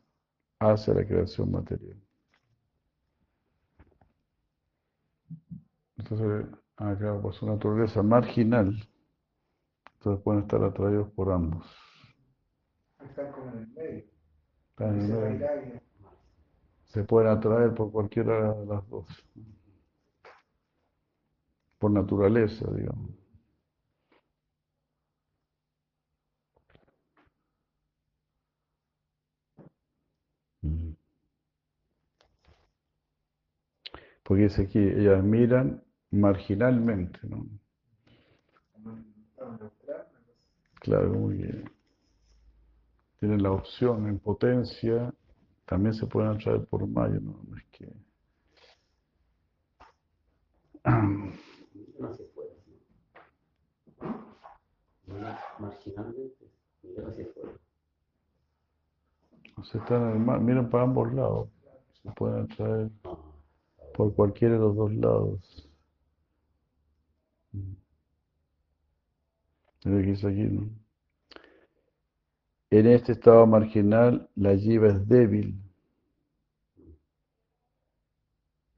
hacia 0.58 0.92
la 0.92 1.06
creación 1.06 1.50
material. 1.50 1.96
Entonces, 5.96 6.63
acá 6.76 7.20
por 7.20 7.34
su 7.34 7.46
naturaleza 7.46 8.02
marginal, 8.02 8.74
entonces 9.94 10.22
pueden 10.22 10.42
estar 10.42 10.62
atraídos 10.62 11.10
por 11.12 11.32
ambos. 11.32 11.66
Están 13.02 13.32
como 13.32 13.50
en 13.52 13.58
el 13.58 13.68
medio. 13.68 14.04
Están 14.70 15.00
en 15.00 15.00
el 15.00 15.06
Se 15.06 15.14
medio. 15.14 15.80
Se 16.84 17.04
pueden 17.04 17.30
atraer 17.30 17.74
por 17.74 17.90
cualquiera 17.90 18.54
de 18.54 18.66
las 18.66 18.88
dos. 18.88 19.06
Por 21.78 21.90
naturaleza, 21.90 22.66
digamos. 22.72 23.10
Mm. 30.62 30.94
Porque 34.22 34.44
dice 34.44 34.62
aquí, 34.62 34.78
ellas 34.78 35.22
miran 35.22 35.82
marginalmente, 36.14 37.18
¿no? 37.28 37.46
Claro, 40.80 41.12
como 41.12 41.28
que 41.30 41.64
tienen 43.18 43.42
la 43.42 43.52
opción 43.52 44.06
en 44.06 44.18
potencia, 44.18 45.12
también 45.64 45.94
se 45.94 46.06
pueden 46.06 46.32
atraer 46.32 46.66
por 46.66 46.86
mayo, 46.86 47.20
¿no? 47.20 47.40
No 47.48 47.56
es 47.56 47.64
que... 47.72 47.86
no. 50.84 50.92
¿no? 52.00 52.24
Mirar 55.06 55.38
marginalmente, 55.58 56.50
mirar 56.82 57.10
hacia 57.10 57.24
afuera. 57.24 57.52
O 59.56 59.64
sea, 59.64 59.80
están 59.80 60.02
en 60.02 60.16
el 60.16 60.18
mar, 60.18 60.40
miran 60.40 60.68
para 60.68 60.84
ambos 60.84 61.12
lados, 61.14 61.48
se 62.02 62.10
pueden 62.12 62.42
atraer 62.44 62.90
por 63.94 64.14
cualquiera 64.14 64.54
de 64.54 64.60
los 64.60 64.76
dos 64.76 64.92
lados. 64.94 65.63
En 69.84 70.86
este 72.70 73.12
estado 73.12 73.46
marginal, 73.46 74.28
la 74.34 74.54
yiva 74.54 74.88
es 74.88 75.06
débil. 75.06 75.60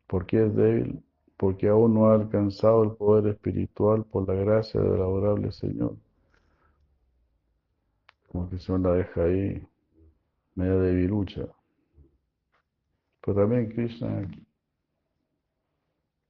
¿Por 0.08 0.26
qué 0.26 0.46
es 0.46 0.54
débil? 0.54 1.02
Porque 1.36 1.68
aún 1.68 1.94
no 1.94 2.08
ha 2.08 2.14
alcanzado 2.14 2.82
el 2.82 2.92
poder 2.92 3.34
espiritual 3.34 4.04
por 4.04 4.26
la 4.26 4.34
gracia 4.34 4.80
del 4.80 5.00
adorable 5.00 5.52
Señor. 5.52 5.96
Como 8.32 8.50
que 8.50 8.58
Señor 8.58 8.80
la 8.80 8.92
deja 8.94 9.22
ahí, 9.22 9.64
media 10.56 10.74
debilucha. 10.74 11.46
Pero 13.20 13.40
también 13.40 13.68
Krishna 13.68 14.28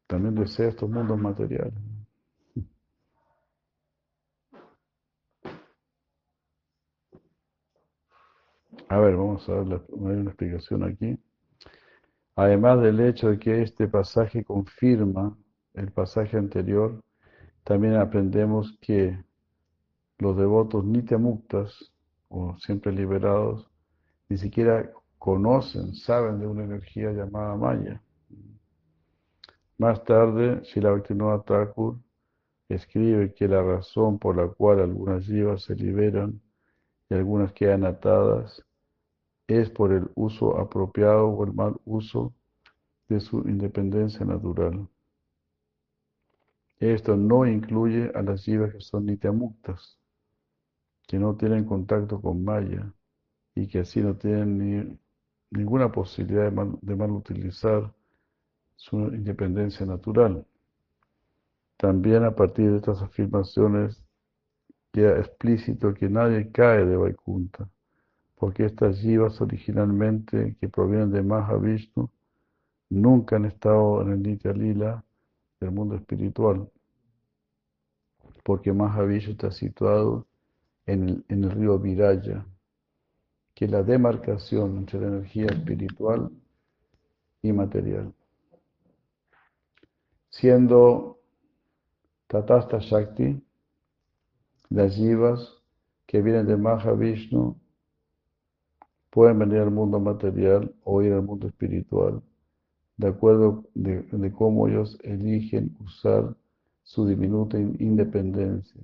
también 0.06 0.34
desea 0.34 0.68
estos 0.68 0.88
mundos 0.88 1.18
materiales. 1.18 1.74
A 8.88 8.98
ver, 8.98 9.16
vamos 9.16 9.48
a 9.48 9.54
hay 9.54 9.66
una 9.98 10.30
explicación 10.30 10.84
aquí. 10.84 11.18
Además 12.36 12.80
del 12.82 13.00
hecho 13.00 13.30
de 13.30 13.38
que 13.38 13.62
este 13.62 13.88
pasaje 13.88 14.44
confirma 14.44 15.36
el 15.74 15.90
pasaje 15.90 16.36
anterior, 16.36 17.02
también 17.64 17.94
aprendemos 17.94 18.78
que 18.80 19.18
los 20.18 20.36
devotos 20.36 20.84
nityamuktas, 20.84 21.92
o 22.28 22.56
siempre 22.58 22.92
liberados, 22.92 23.68
ni 24.28 24.38
siquiera 24.38 24.88
conocen, 25.18 25.92
saben 25.94 26.38
de 26.38 26.46
una 26.46 26.62
energía 26.62 27.10
llamada 27.10 27.56
Maya. 27.56 28.00
Más 29.78 30.04
tarde, 30.04 30.64
Srila 30.64 31.02
Thakur 31.44 31.98
escribe 32.68 33.34
que 33.34 33.48
la 33.48 33.62
razón 33.62 34.20
por 34.20 34.36
la 34.36 34.46
cual 34.46 34.78
algunas 34.78 35.24
jivas 35.26 35.62
se 35.64 35.74
liberan 35.74 36.40
y 37.10 37.14
algunas 37.14 37.52
quedan 37.52 37.84
atadas 37.84 38.65
es 39.48 39.70
por 39.70 39.92
el 39.92 40.08
uso 40.14 40.58
apropiado 40.58 41.28
o 41.28 41.44
el 41.44 41.52
mal 41.52 41.76
uso 41.84 42.32
de 43.08 43.20
su 43.20 43.40
independencia 43.48 44.24
natural. 44.26 44.88
Esto 46.80 47.18
no 47.18 47.44
incluye 47.46 48.10
a 48.14 48.22
las 48.22 48.42
jivas 48.44 48.72
que 48.72 48.80
son 48.80 49.04
nityamuktas, 49.04 49.98
que 51.08 51.18
no 51.18 51.36
tienen 51.36 51.64
contacto 51.64 52.20
con 52.20 52.44
Maya 52.44 52.92
y 53.54 53.68
que 53.68 53.80
así 53.80 54.00
no 54.02 54.16
tienen 54.16 54.58
ni- 54.58 54.98
ninguna 55.52 55.92
posibilidad 55.92 56.44
de 56.44 56.52
mal, 56.52 56.78
de 56.82 56.96
mal 56.96 57.10
utilizar 57.12 57.92
su 58.76 58.98
independencia 59.14 59.86
natural. 59.86 60.46
También 61.78 62.22
a 62.24 62.34
partir 62.36 62.70
de 62.70 62.76
estas 62.76 63.00
afirmaciones 63.00 64.04
queda 64.92 65.18
explícito 65.20 65.94
que 65.94 66.08
nadie 66.08 66.52
cae 66.52 66.84
de 66.86 66.96
Vaikunta, 66.96 67.70
porque 68.36 68.66
estas 68.66 68.98
jivas 69.00 69.40
originalmente 69.40 70.56
que 70.60 70.68
provienen 70.68 71.10
de 71.10 71.22
Mahavishnu 71.22 72.10
nunca 72.90 73.36
han 73.36 73.46
estado 73.46 74.02
en 74.02 74.12
el 74.12 74.22
Nitya 74.22 74.52
Lila 74.52 75.04
del 75.58 75.70
mundo 75.70 75.96
espiritual, 75.96 76.70
porque 78.44 78.72
Mahavishnu 78.72 79.32
está 79.32 79.50
situado 79.50 80.26
en 80.84 81.24
el, 81.28 81.50
río 81.50 81.78
Viraya, 81.78 82.46
que 83.54 83.64
es 83.64 83.70
la 83.70 83.82
demarcación 83.82 84.76
entre 84.76 85.00
la 85.00 85.08
energía 85.08 85.46
espiritual 85.46 86.30
y 87.42 87.52
material. 87.52 88.12
Siendo 90.28 91.18
Tatasta 92.26 92.78
Shakti, 92.80 93.42
las 94.68 94.94
jivas 94.94 95.54
que 96.06 96.20
vienen 96.20 96.46
de 96.46 96.56
Mahavishnu 96.58 97.56
pueden 99.16 99.38
venir 99.38 99.60
al 99.60 99.70
mundo 99.70 99.98
material 99.98 100.74
o 100.84 101.00
ir 101.00 101.14
al 101.14 101.22
mundo 101.22 101.46
espiritual, 101.46 102.22
de 102.98 103.08
acuerdo 103.08 103.64
de, 103.74 104.30
cómo 104.32 104.68
ellos 104.68 104.98
eligen 105.04 105.74
usar 105.80 106.36
su 106.82 107.06
diminuta 107.06 107.58
in- 107.58 107.76
independencia. 107.80 108.78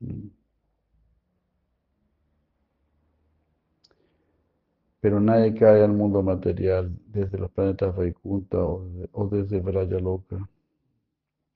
Mm. 0.00 0.30
Pero 5.00 5.20
nadie 5.20 5.54
cae 5.54 5.84
al 5.84 5.92
mundo 5.92 6.20
material 6.24 6.90
desde 7.06 7.38
los 7.38 7.52
planetas 7.52 7.94
Vaikunta 7.94 8.58
o, 8.64 8.84
o 9.12 9.28
desde 9.28 9.60
Vrayaloka. 9.60 10.48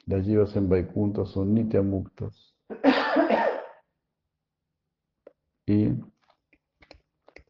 Las 0.07 0.25
jivas 0.25 0.55
en 0.55 0.69
Vaikunta 0.69 1.27
son 1.27 1.55
nityamuktas. 1.55 2.55
Y 5.67 5.89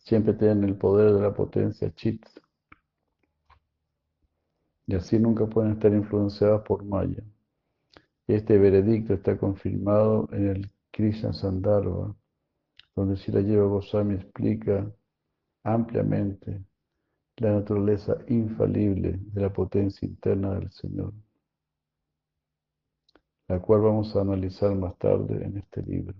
siempre 0.02 0.34
tienen 0.34 0.64
el 0.64 0.76
poder 0.76 1.12
de 1.12 1.20
la 1.20 1.34
potencia 1.34 1.92
chit. 1.94 2.24
Y 4.86 4.94
así 4.94 5.18
nunca 5.18 5.46
pueden 5.46 5.72
estar 5.72 5.92
influenciadas 5.92 6.62
por 6.62 6.84
Maya. 6.84 7.22
Este 8.26 8.58
veredicto 8.58 9.14
está 9.14 9.36
confirmado 9.38 10.28
en 10.32 10.48
el 10.48 10.70
Krishna 10.90 11.32
Sandarbha, 11.32 12.14
donde 12.94 13.16
Sila 13.16 13.40
Lleva 13.40 13.66
Goswami 13.66 14.14
explica 14.14 14.90
ampliamente 15.64 16.64
la 17.36 17.52
naturaleza 17.52 18.18
infalible 18.28 19.18
de 19.18 19.40
la 19.40 19.52
potencia 19.52 20.06
interna 20.06 20.54
del 20.54 20.70
Señor, 20.70 21.12
la 23.48 23.60
cual 23.60 23.80
vamos 23.80 24.14
a 24.14 24.20
analizar 24.20 24.74
más 24.74 24.96
tarde 24.98 25.44
en 25.44 25.58
este 25.58 25.82
libro. 25.82 26.14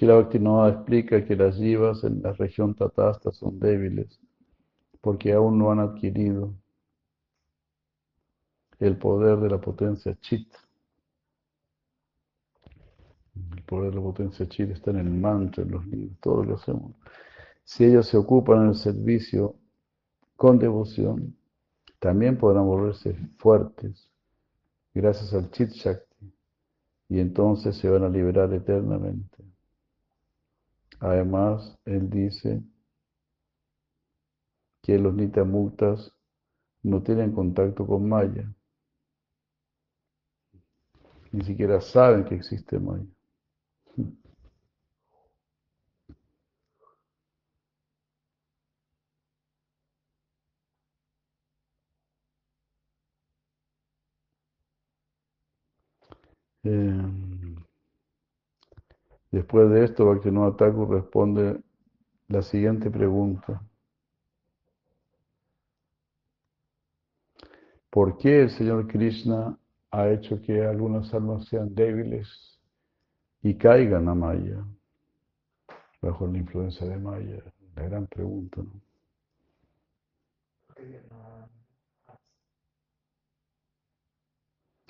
Shila 0.00 0.14
Bhaktivinoda 0.14 0.70
explica 0.70 1.22
que 1.26 1.36
las 1.36 1.58
yivas 1.58 2.04
en 2.04 2.22
la 2.22 2.32
región 2.32 2.74
tatasta 2.74 3.32
son 3.32 3.60
débiles 3.60 4.18
porque 5.02 5.34
aún 5.34 5.58
no 5.58 5.70
han 5.70 5.78
adquirido 5.78 6.54
el 8.78 8.96
poder 8.96 9.36
de 9.40 9.50
la 9.50 9.60
potencia 9.60 10.16
chit. 10.22 10.48
El 13.54 13.62
poder 13.64 13.90
de 13.90 13.96
la 13.96 14.02
potencia 14.02 14.48
chit 14.48 14.70
está 14.70 14.90
en 14.90 15.00
el 15.00 15.10
mantra, 15.10 15.64
en 15.64 15.70
los 15.70 15.86
libros, 15.86 16.18
todo 16.20 16.44
lo 16.44 16.56
que 16.56 16.62
hacemos. 16.62 16.92
Si 17.62 17.84
ellos 17.84 18.08
se 18.08 18.16
ocupan 18.16 18.62
en 18.62 18.68
el 18.68 18.76
servicio 18.76 19.56
con 20.34 20.58
devoción, 20.58 21.36
también 21.98 22.38
podrán 22.38 22.64
volverse 22.64 23.14
fuertes 23.36 24.10
gracias 24.94 25.34
al 25.34 25.50
chit 25.50 25.68
shakti 25.72 26.32
y 27.10 27.20
entonces 27.20 27.76
se 27.76 27.90
van 27.90 28.04
a 28.04 28.08
liberar 28.08 28.50
eternamente. 28.54 29.44
Además, 31.00 31.76
él 31.84 32.08
dice 32.08 32.62
que 34.82 34.98
los 34.98 35.14
nitamuktas 35.14 36.12
no 36.82 37.02
tienen 37.02 37.32
contacto 37.32 37.86
con 37.86 38.08
Maya. 38.08 38.52
Ni 41.32 41.42
siquiera 41.44 41.80
saben 41.80 42.24
que 42.24 42.36
existe 42.36 42.78
Maya. 42.78 43.04
Eh, 56.64 57.19
después 59.30 59.70
de 59.70 59.84
esto, 59.84 60.06
Bhaktivinoda 60.06 60.56
Thakur 60.56 60.90
responde 60.90 61.60
la 62.28 62.42
siguiente 62.42 62.90
pregunta. 62.90 63.62
¿Por 67.90 68.18
qué 68.18 68.42
el 68.42 68.50
Señor 68.50 68.86
Krishna 68.86 69.58
ha 69.90 70.08
hecho 70.08 70.40
que 70.40 70.64
algunas 70.64 71.12
almas 71.12 71.44
sean 71.46 71.74
débiles 71.74 72.60
y 73.42 73.54
caigan 73.56 74.08
a 74.08 74.14
Maya, 74.14 74.64
bajo 76.00 76.26
la 76.28 76.38
influencia 76.38 76.86
de 76.86 76.98
Maya? 76.98 77.42
La 77.74 77.82
gran 77.82 78.06
pregunta. 78.06 78.62
¿no? 78.62 78.80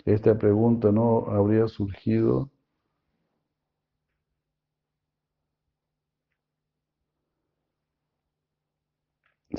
Esta 0.05 0.37
pregunta 0.37 0.92
no 0.92 1.26
habría 1.26 1.68
surgido 1.68 2.50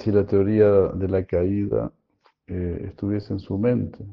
si 0.01 0.11
la 0.11 0.25
teoría 0.25 0.69
de 0.69 1.07
la 1.07 1.25
caída 1.25 1.91
eh, 2.47 2.85
estuviese 2.87 3.33
en 3.33 3.39
su 3.39 3.57
mente. 3.57 4.05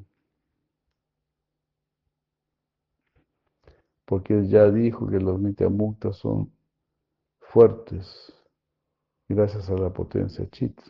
Porque 4.04 4.46
ya 4.48 4.70
dijo 4.70 5.08
que 5.08 5.20
los 5.20 5.40
nityamuktas 5.40 6.16
son 6.16 6.52
fuertes 7.40 8.32
gracias 9.28 9.68
a 9.68 9.74
la 9.74 9.90
potencia 9.90 10.48
chit. 10.50 10.80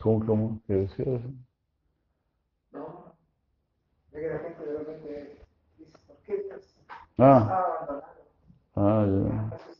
¿Cómo, 0.00 0.26
cómo? 0.26 0.62
¿Qué 0.66 0.74
decías? 0.74 1.22
No, 2.72 3.14
es 4.12 4.20
que 4.20 4.28
la 4.28 4.38
gente 4.40 4.64
de 4.64 4.78
repente 4.78 5.38
dice, 5.78 5.92
¿por 6.06 6.16
qué 6.18 6.42
Dios 6.42 6.76
Ah, 7.22 7.44
abandonado? 7.76 8.04
ah, 8.76 9.04
ya. 9.06 9.70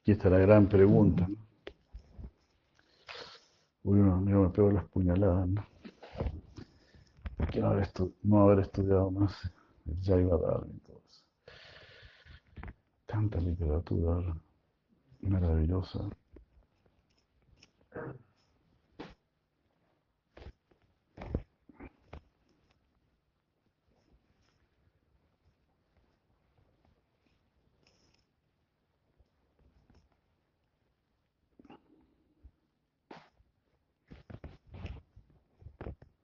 Aquí 0.00 0.12
está 0.12 0.28
la 0.28 0.38
gran 0.38 0.68
pregunta. 0.68 1.26
Uy, 3.84 3.98
no, 4.00 4.20
me 4.20 4.48
pego 4.50 4.70
las 4.70 4.84
puñaladas, 4.84 5.48
¿no? 5.48 5.75
Que 7.52 7.60
no 7.60 7.68
haber, 7.68 7.88
no 8.22 8.40
haber 8.42 8.60
estudiado 8.60 9.10
más 9.10 9.32
el 9.86 9.96
Jaiva 10.02 10.36
y 10.68 10.78
todo 10.80 11.02
eso. 11.06 11.22
Tanta 13.06 13.40
literatura 13.40 14.36
maravillosa. 15.20 16.08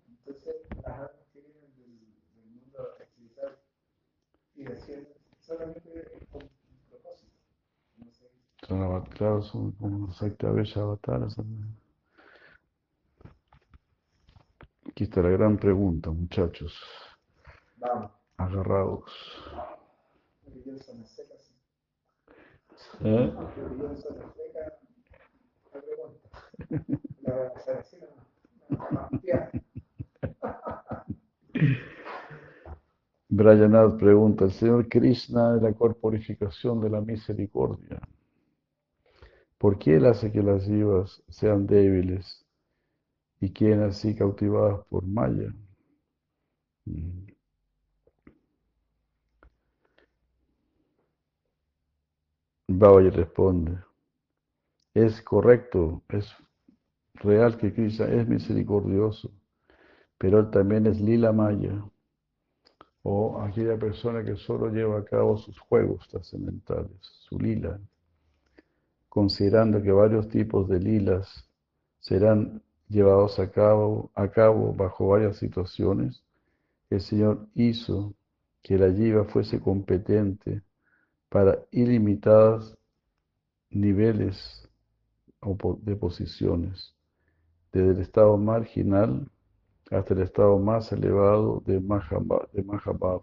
Entonces, 0.08 0.56
las 0.76 0.86
almas 0.86 1.10
que 1.32 1.40
vienen 1.40 1.74
del, 1.76 1.98
del 2.34 2.46
mundo 2.46 2.96
espiritual 3.00 3.58
y 4.54 4.64
cielo 4.80 5.08
solamente 5.40 5.80
con 6.30 6.48
propósito. 6.88 7.32
No 7.96 8.10
sé, 8.10 8.30
Son 8.66 8.80
claro, 9.10 9.42
son 9.42 9.72
como 9.72 10.06
los 10.06 10.22
avataras. 10.76 11.36
también. 11.36 11.76
Aquí 14.88 15.04
está 15.04 15.22
la 15.22 15.30
gran 15.30 15.56
pregunta, 15.58 16.10
muchachos. 16.10 16.74
vamos, 17.76 18.10
Agarrados. 18.36 19.10
¿Eh? 23.04 23.32
La 23.34 23.50
pregunta. 23.54 24.08
La 27.22 27.60
Saracena 27.64 28.06
no. 28.68 28.90
No, 28.90 29.20
tía. 29.20 29.50
Brayanath 33.34 33.98
pregunta, 33.98 34.44
el 34.44 34.52
Señor 34.52 34.88
Krishna 34.90 35.56
es 35.56 35.62
la 35.62 35.72
corporificación 35.72 36.82
de 36.82 36.90
la 36.90 37.00
misericordia. 37.00 37.98
¿Por 39.56 39.78
qué 39.78 39.96
Él 39.96 40.04
hace 40.04 40.30
que 40.30 40.42
las 40.42 40.66
jivas 40.66 41.22
sean 41.30 41.66
débiles 41.66 42.44
y 43.40 43.48
queden 43.50 43.84
así 43.84 44.14
cautivadas 44.14 44.84
por 44.90 45.06
Maya? 45.06 45.50
Mm. 46.84 47.32
Babaji 52.68 53.08
responde, 53.08 53.78
es 54.92 55.22
correcto, 55.22 56.02
es 56.10 56.30
real 57.14 57.56
que 57.56 57.72
Krishna 57.72 58.08
es 58.08 58.28
misericordioso, 58.28 59.32
pero 60.18 60.40
Él 60.40 60.50
también 60.50 60.86
es 60.86 61.00
lila 61.00 61.32
Maya 61.32 61.82
o 63.02 63.40
aquella 63.40 63.76
persona 63.76 64.24
que 64.24 64.36
solo 64.36 64.68
lleva 64.70 64.98
a 64.98 65.04
cabo 65.04 65.36
sus 65.36 65.58
juegos 65.58 66.06
trascendentales, 66.08 66.96
su 67.00 67.38
lila, 67.38 67.78
considerando 69.08 69.82
que 69.82 69.90
varios 69.90 70.28
tipos 70.28 70.68
de 70.68 70.78
lilas 70.78 71.48
serán 72.00 72.62
llevados 72.88 73.38
a 73.38 73.50
cabo, 73.50 74.10
a 74.14 74.28
cabo 74.28 74.72
bajo 74.72 75.08
varias 75.08 75.36
situaciones, 75.36 76.22
el 76.90 77.00
Señor 77.00 77.46
hizo 77.54 78.14
que 78.62 78.78
la 78.78 78.88
yiva 78.88 79.24
fuese 79.24 79.60
competente 79.60 80.62
para 81.28 81.58
ilimitados 81.70 82.76
niveles 83.70 84.68
de 85.80 85.96
posiciones, 85.96 86.94
desde 87.72 87.92
el 87.92 88.00
estado 88.00 88.36
marginal 88.36 89.28
hasta 89.92 90.14
el 90.14 90.22
estado 90.22 90.58
más 90.58 90.90
elevado 90.92 91.62
de 91.66 91.80
Mahabhav, 91.80 93.22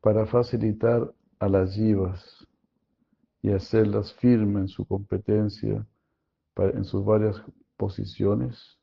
para 0.00 0.26
facilitar 0.26 1.12
a 1.38 1.48
las 1.48 1.76
yivas 1.76 2.46
y 3.40 3.50
hacerlas 3.52 4.12
firmes 4.14 4.62
en 4.62 4.68
su 4.68 4.84
competencia 4.84 5.86
en 6.56 6.84
sus 6.84 7.04
varias 7.04 7.40
posiciones, 7.76 8.78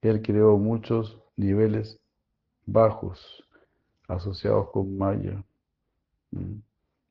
Él 0.00 0.20
creó 0.22 0.58
muchos 0.58 1.18
niveles 1.36 2.00
bajos 2.66 3.44
asociados 4.08 4.70
con 4.70 4.96
Maya, 4.96 5.44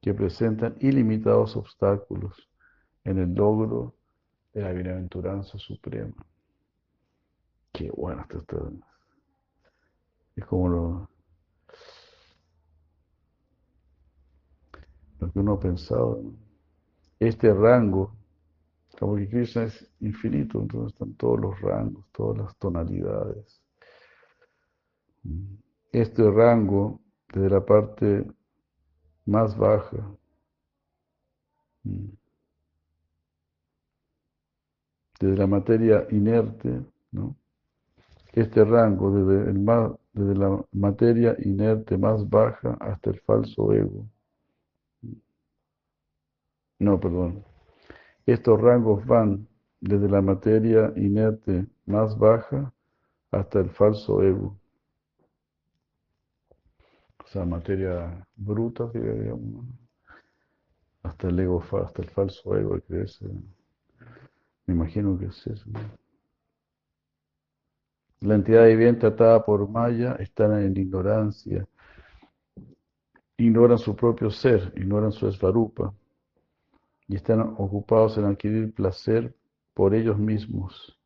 que 0.02 0.14
presentan 0.14 0.76
ilimitados 0.80 1.56
obstáculos 1.56 2.50
en 3.04 3.20
el 3.20 3.34
logro 3.34 3.94
de 4.54 4.62
la 4.62 4.74
bienaventuranza 4.74 5.58
suprema. 5.58 6.16
Qué 7.74 7.90
bueno 7.92 8.22
esto 8.22 8.38
está. 8.40 8.58
Es 10.36 10.46
como 10.46 10.70
lo, 10.70 11.10
lo 15.20 15.32
que 15.32 15.40
uno 15.40 15.54
ha 15.54 15.60
pensado. 15.60 16.22
Este 17.20 17.54
rango, 17.54 18.16
como 19.00 19.16
que 19.16 19.30
Krishna 19.30 19.64
es 19.64 19.88
infinito, 20.00 20.60
entonces 20.60 20.94
están 20.94 21.14
todos 21.16 21.40
los 21.40 21.62
rangos, 21.62 22.06
todas 22.12 22.38
las 22.40 22.58
tonalidades. 22.58 23.62
Este 25.92 26.30
rango, 26.32 27.02
desde 27.32 27.50
la 27.50 27.66
parte 27.66 28.26
más 29.26 29.56
baja, 29.58 30.18
desde 35.20 35.38
la 35.38 35.48
materia 35.48 36.08
inerte, 36.10 36.84
¿no? 37.12 37.36
Este 38.34 38.64
rango, 38.64 39.12
desde, 39.12 39.50
el 39.52 39.60
más, 39.60 39.92
desde 40.14 40.36
la 40.36 40.64
materia 40.72 41.36
inerte 41.40 41.98
más 41.98 42.30
baja 42.30 42.78
hasta 42.80 43.10
el 43.10 43.20
falso 43.22 43.74
ego. 43.74 44.06
No, 46.80 47.00
perdón. 47.00 47.44
Estos 48.26 48.60
rangos 48.60 49.06
van 49.06 49.48
desde 49.80 50.10
la 50.10 50.22
materia 50.22 50.94
inerte 50.96 51.68
más 51.86 52.18
baja 52.18 52.74
hasta 53.32 53.60
el 53.60 53.70
falso 53.70 54.22
ego. 54.24 54.58
O 57.24 57.28
sea, 57.28 57.46
materia 57.46 58.28
bruta, 58.36 58.90
digamos, 58.94 59.66
hasta 61.04 61.30
el 61.30 61.40
ego, 61.40 61.64
hasta 61.84 62.02
el 62.02 62.10
falso 62.10 62.58
ego 62.58 62.80
que 62.88 63.02
es. 63.02 63.22
Me 64.66 64.74
imagino 64.74 65.18
que 65.18 65.26
es 65.26 65.48
eso. 65.48 65.70
La 68.22 68.36
entidad 68.36 68.68
viviente 68.68 69.08
atada 69.08 69.44
por 69.44 69.68
Maya 69.68 70.16
está 70.20 70.46
en 70.64 70.78
ignorancia. 70.78 71.68
Ignoran 73.36 73.80
su 73.80 73.96
propio 73.96 74.30
ser, 74.30 74.72
ignoran 74.78 75.12
su 75.12 75.28
esvarupa 75.28 75.92
y 77.08 77.16
están 77.16 77.42
ocupados 77.58 78.20
en 78.20 78.26
adquirir 78.26 78.74
placer 78.76 79.36
por 79.74 79.96
ellos 79.96 80.20
mismos 80.20 81.00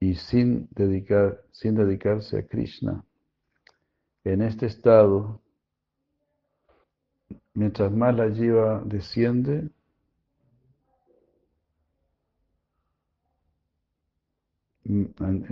y 0.00 0.14
sin, 0.16 0.68
dedicar, 0.70 1.42
sin 1.50 1.74
dedicarse 1.74 2.38
a 2.38 2.46
Krishna. 2.46 3.02
En 4.22 4.42
este 4.42 4.66
estado, 4.66 5.40
mientras 7.54 7.90
más 7.90 8.14
la 8.14 8.30
jiva 8.30 8.82
desciende, 8.84 9.70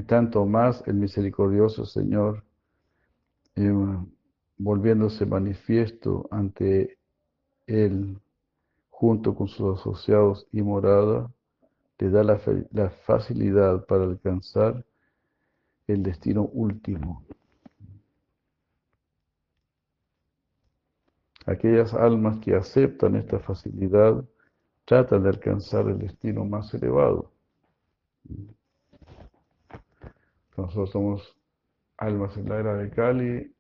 tanto 0.07 0.47
más 0.47 0.82
el 0.87 0.95
misericordioso 0.95 1.84
Señor, 1.84 2.45
eh, 3.55 3.72
volviéndose 4.59 5.26
manifiesto 5.26 6.28
ante 6.30 6.99
Él, 7.66 8.18
junto 8.91 9.34
con 9.34 9.49
sus 9.49 9.78
asociados 9.78 10.47
y 10.53 10.62
morada, 10.62 11.30
le 11.99 12.11
da 12.11 12.22
la 12.22 12.91
facilidad 13.07 13.87
para 13.87 14.05
alcanzar 14.05 14.84
el 15.87 16.03
destino 16.03 16.43
último. 16.43 17.24
Aquellas 21.47 21.95
almas 21.95 22.39
que 22.39 22.57
aceptan 22.57 23.14
esta 23.14 23.39
facilidad 23.39 24.24
tratan 24.84 25.22
de 25.22 25.28
alcanzar 25.28 25.89
el 25.89 25.99
destino 25.99 26.45
más 26.45 26.74
elevado. 26.74 27.30
Nosotros 30.57 30.90
somos 30.90 31.36
almas 31.98 32.36
en 32.36 32.48
la 32.48 32.59
era 32.59 32.74
de 32.76 32.90
Cali, 32.90 33.54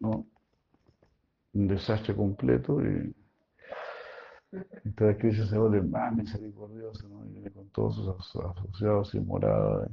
un 0.00 1.68
desastre 1.68 2.14
completo 2.14 2.80
y 2.82 3.14
entonces 4.84 5.18
Cristo 5.18 5.44
se 5.46 5.58
vuelve 5.58 5.82
más 5.82 6.14
misericordioso 6.14 7.06
¿no? 7.08 7.26
y 7.26 7.50
con 7.50 7.68
todos 7.68 7.96
sus 7.96 8.08
asociados 8.42 9.14
y 9.14 9.20
moradas 9.20 9.90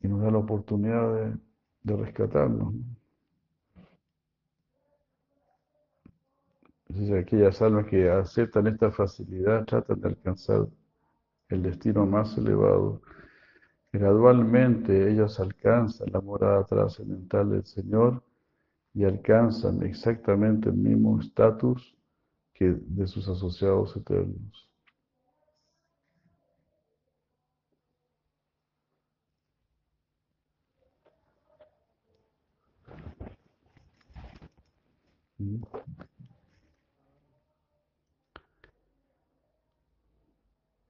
y 0.00 0.08
nos 0.08 0.20
da 0.20 0.30
la 0.30 0.38
oportunidad 0.38 1.14
de, 1.14 1.36
de 1.84 1.96
rescatarnos. 1.96 2.74
Entonces, 6.88 7.24
aquellas 7.24 7.60
almas 7.62 7.86
que 7.86 8.10
aceptan 8.10 8.66
esta 8.66 8.92
facilidad 8.92 9.64
tratan 9.64 10.00
de 10.00 10.08
alcanzar 10.08 10.66
el 11.48 11.62
destino 11.62 12.06
más 12.06 12.36
elevado 12.36 13.00
Gradualmente 13.98 15.10
ellos 15.10 15.40
alcanzan 15.40 16.12
la 16.12 16.20
morada 16.20 16.64
trascendental 16.64 17.48
del 17.48 17.64
Señor 17.64 18.22
y 18.92 19.04
alcanzan 19.04 19.82
exactamente 19.82 20.68
el 20.68 20.76
mismo 20.76 21.18
estatus 21.18 21.96
que 22.52 22.74
de 22.78 23.06
sus 23.06 23.26
asociados 23.26 23.96
eternos. 23.96 24.68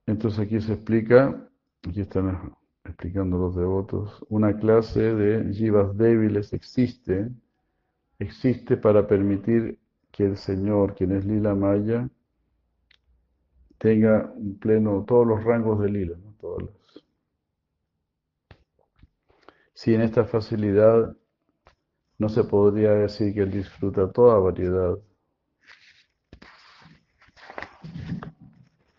Entonces 0.05 0.39
aquí 0.41 0.59
se 0.59 0.73
explica, 0.73 1.49
aquí 1.87 2.01
están 2.01 2.56
explicando 2.87 3.37
los 3.37 3.55
devotos, 3.55 4.25
una 4.29 4.57
clase 4.57 5.13
de 5.13 5.53
jivas 5.53 5.95
débiles 5.97 6.53
existe, 6.53 7.29
existe 8.19 8.77
para 8.77 9.07
permitir 9.07 9.79
que 10.11 10.25
el 10.25 10.37
Señor, 10.37 10.95
quien 10.95 11.11
es 11.11 11.25
Lila 11.25 11.53
Maya, 11.55 12.09
tenga 13.77 14.31
un 14.35 14.57
pleno 14.57 15.03
todos 15.05 15.27
los 15.27 15.43
rangos 15.43 15.79
de 15.79 15.89
Lila, 15.89 16.17
¿no? 16.17 16.33
Todos 16.39 16.63
los... 16.63 17.03
Si 19.73 19.93
en 19.93 20.01
esta 20.01 20.25
facilidad 20.25 21.15
no 22.17 22.29
se 22.29 22.43
podría 22.43 22.91
decir 22.93 23.33
que 23.33 23.41
él 23.41 23.51
disfruta 23.51 24.11
toda 24.11 24.39
variedad 24.39 24.97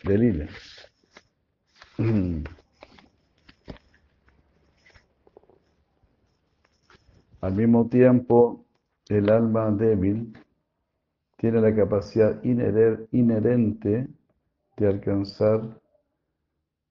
de 0.04 0.18
Lila. 0.18 0.48
Al 7.40 7.54
mismo 7.54 7.88
tiempo, 7.88 8.64
el 9.08 9.30
alma 9.30 9.70
débil 9.70 10.36
tiene 11.36 11.60
la 11.60 11.74
capacidad 11.74 12.42
inherente 12.42 14.08
de 14.76 14.86
alcanzar 14.86 15.80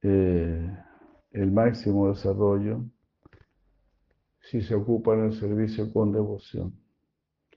eh, 0.02 0.78
el 1.32 1.52
máximo 1.52 2.08
desarrollo 2.10 2.82
si 4.40 4.62
se 4.62 4.74
ocupa 4.74 5.14
en 5.16 5.26
el 5.26 5.34
servicio 5.34 5.92
con 5.92 6.14
devoción. 6.14 6.74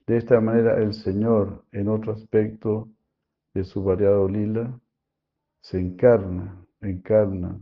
De 0.05 0.17
esta 0.17 0.41
manera, 0.41 0.77
el 0.77 0.93
Señor, 0.93 1.63
en 1.71 1.87
otro 1.87 2.11
aspecto 2.11 2.89
de 3.53 3.63
su 3.63 3.81
variado 3.81 4.27
lila, 4.27 4.77
se 5.61 5.79
encarna, 5.79 6.65
encarna 6.81 7.57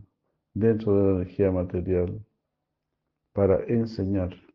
dentro 0.56 0.96
de 0.96 1.04
la 1.04 1.16
energía 1.22 1.52
material 1.52 2.26
para 3.34 3.64
enseñar. 3.66 4.49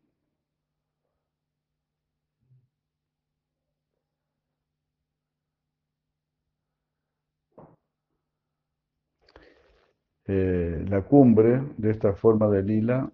Eh, 10.27 10.85
la 10.89 11.03
cumbre 11.03 11.61
de 11.77 11.91
esta 11.91 12.13
forma 12.13 12.49
de 12.49 12.63
lila, 12.63 13.11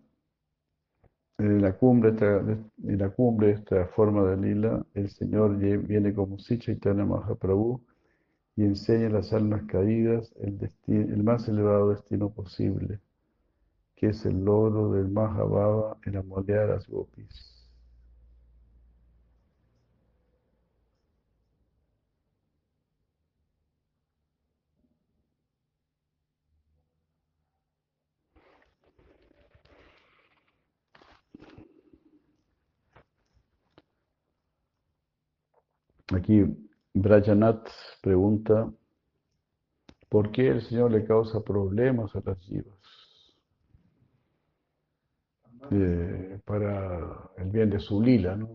en 1.38 1.62
la 1.62 1.74
cumbre, 1.74 2.10
en 2.12 2.98
la 3.00 3.10
cumbre 3.10 3.48
de 3.48 3.54
esta 3.54 3.88
forma 3.88 4.24
de 4.30 4.38
lila, 4.38 4.86
el 4.94 5.10
Señor 5.10 5.58
viene 5.58 6.14
como 6.14 6.40
Sichaitanya 6.40 7.06
Mahaprabhu 7.06 7.82
y 8.56 8.64
enseña 8.64 9.08
a 9.08 9.10
las 9.10 9.34
almas 9.34 9.64
caídas 9.64 10.34
el, 10.40 10.58
destino, 10.58 11.14
el 11.14 11.24
más 11.24 11.48
elevado 11.48 11.90
destino 11.90 12.30
posible, 12.30 13.00
que 13.96 14.10
es 14.10 14.26
el 14.26 14.44
logro 14.46 14.92
del 14.92 15.10
Mahabhava 15.10 15.98
en 16.06 16.14
la 16.14 16.24
moldear 16.24 16.70
a 16.70 16.76
las 16.76 16.88
gopis. 16.88 17.61
Aquí 36.14 36.44
Brajanath 36.94 37.70
pregunta, 38.02 38.70
¿por 40.10 40.32
qué 40.32 40.50
el 40.50 40.62
Señor 40.62 40.92
le 40.92 41.06
causa 41.06 41.42
problemas 41.42 42.14
a 42.16 42.22
las 42.26 42.38
jivas? 42.40 42.78
Eh, 45.72 46.40
para 46.44 47.32
el 47.38 47.50
bien 47.50 47.70
de 47.70 47.80
su 47.80 48.02
lila, 48.02 48.36
¿no? 48.36 48.50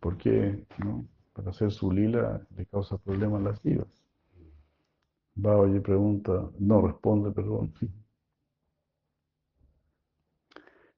¿Por 0.00 0.18
qué? 0.18 0.66
¿no? 0.78 1.06
Para 1.32 1.50
hacer 1.50 1.70
su 1.70 1.90
lila 1.90 2.46
le 2.54 2.66
causa 2.66 2.98
problemas 2.98 3.40
a 3.40 3.44
las 3.50 3.60
jivas. 3.60 4.02
Babaji 5.34 5.80
pregunta, 5.80 6.50
no 6.58 6.86
responde, 6.86 7.30
perdón. 7.30 7.72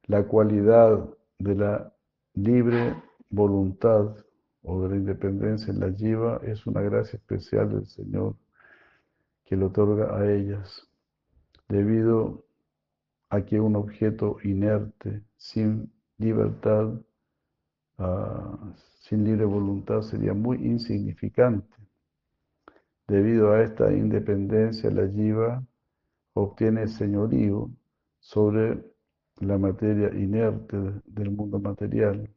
La 0.06 0.26
cualidad 0.26 1.08
de 1.38 1.54
la 1.54 1.94
libre 2.34 2.96
voluntad 3.30 4.16
o 4.62 4.82
de 4.82 4.88
la 4.90 4.96
independencia 4.96 5.72
en 5.72 5.80
la 5.80 5.92
jiva 5.92 6.40
es 6.42 6.66
una 6.66 6.80
gracia 6.80 7.16
especial 7.16 7.70
del 7.70 7.86
Señor 7.86 8.36
que 9.44 9.56
le 9.56 9.66
otorga 9.66 10.16
a 10.18 10.30
ellas, 10.32 10.88
debido 11.68 12.44
a 13.28 13.42
que 13.42 13.60
un 13.60 13.76
objeto 13.76 14.38
inerte, 14.42 15.22
sin 15.36 15.92
libertad, 16.18 16.94
ah, 17.98 18.74
sin 19.00 19.24
libre 19.24 19.44
voluntad, 19.44 20.02
sería 20.02 20.32
muy 20.32 20.56
insignificante. 20.64 21.74
Debido 23.06 23.52
a 23.52 23.62
esta 23.62 23.92
independencia, 23.92 24.90
la 24.90 25.06
jiva 25.08 25.62
obtiene 26.32 26.88
señorío 26.88 27.70
sobre 28.20 28.82
la 29.40 29.58
materia 29.58 30.08
inerte 30.14 30.76
del 31.06 31.30
mundo 31.30 31.58
material. 31.58 32.30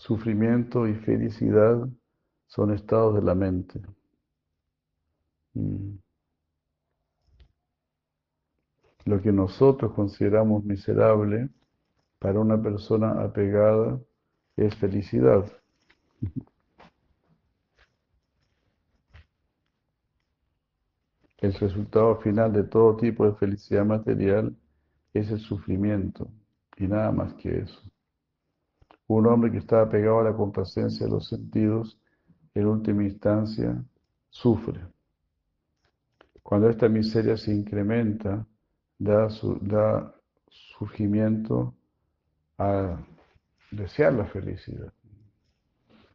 Sufrimiento 0.00 0.88
y 0.88 0.94
felicidad 0.94 1.86
son 2.46 2.72
estados 2.72 3.14
de 3.16 3.20
la 3.20 3.34
mente. 3.34 3.82
Mm. 5.52 5.98
Lo 9.04 9.20
que 9.20 9.30
nosotros 9.30 9.92
consideramos 9.92 10.64
miserable 10.64 11.50
para 12.18 12.40
una 12.40 12.60
persona 12.60 13.22
apegada 13.22 14.00
es 14.56 14.74
felicidad. 14.76 15.44
El 21.36 21.52
resultado 21.52 22.16
final 22.22 22.54
de 22.54 22.64
todo 22.64 22.96
tipo 22.96 23.26
de 23.26 23.34
felicidad 23.34 23.84
material 23.84 24.56
es 25.12 25.30
el 25.30 25.40
sufrimiento 25.40 26.30
y 26.78 26.86
nada 26.86 27.12
más 27.12 27.34
que 27.34 27.58
eso. 27.58 27.82
Un 29.12 29.26
hombre 29.26 29.50
que 29.50 29.58
está 29.58 29.82
apegado 29.82 30.20
a 30.20 30.24
la 30.24 30.36
complacencia 30.36 31.04
de 31.04 31.10
los 31.12 31.26
sentidos, 31.28 31.98
en 32.54 32.66
última 32.66 33.02
instancia, 33.02 33.84
sufre. 34.28 34.80
Cuando 36.44 36.68
esta 36.68 36.88
miseria 36.88 37.36
se 37.36 37.52
incrementa, 37.52 38.46
da, 38.98 39.28
su- 39.28 39.58
da 39.62 40.14
surgimiento 40.48 41.74
a 42.56 42.98
desear 43.72 44.12
la 44.12 44.26
felicidad. 44.26 44.92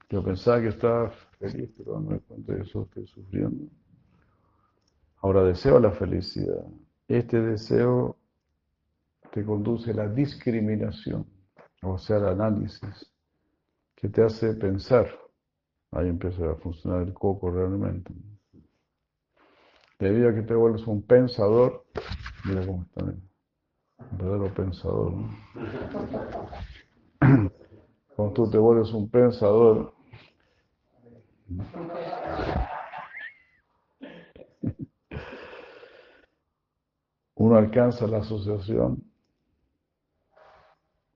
Yo 0.09 0.23
pensaba 0.23 0.61
que 0.61 0.69
estaba 0.69 1.09
feliz, 1.37 1.69
pero 1.77 1.99
me 1.99 2.11
doy 2.11 2.19
cuenta 2.21 2.53
de 2.53 2.61
eso 2.61 2.83
estoy 2.83 3.07
sufriendo. 3.07 3.65
Ahora 5.21 5.43
deseo 5.43 5.79
la 5.81 5.91
felicidad. 5.91 6.63
Este 7.09 7.41
deseo 7.41 8.15
te 9.33 9.43
conduce 9.43 9.91
a 9.91 9.95
la 9.95 10.07
discriminación, 10.07 11.25
o 11.85 11.97
sea, 11.97 12.17
al 12.17 12.29
análisis, 12.29 13.11
que 13.95 14.09
te 14.09 14.23
hace 14.23 14.53
pensar. 14.53 15.07
Ahí 15.91 16.09
empieza 16.09 16.51
a 16.51 16.55
funcionar 16.55 17.03
el 17.03 17.13
coco 17.13 17.51
realmente. 17.51 18.13
Debido 19.99 20.29
a 20.29 20.33
que 20.33 20.41
te 20.41 20.55
vuelves 20.55 20.85
un 20.87 21.01
pensador, 21.03 21.85
mira 22.43 22.65
cómo 22.65 22.83
está, 22.83 23.05
un 23.05 23.21
verdadero 24.17 24.53
pensador. 24.53 25.13
¿no? 25.13 25.29
Cuando 28.15 28.33
tú 28.33 28.49
te 28.49 28.57
vuelves 28.57 28.91
un 28.91 29.09
pensador, 29.09 29.93
uno 37.35 37.57
alcanza 37.57 38.07
la 38.07 38.17
asociación 38.17 39.14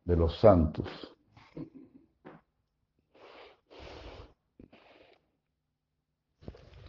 de 0.09 0.15
los 0.17 0.39
santos. 0.39 0.87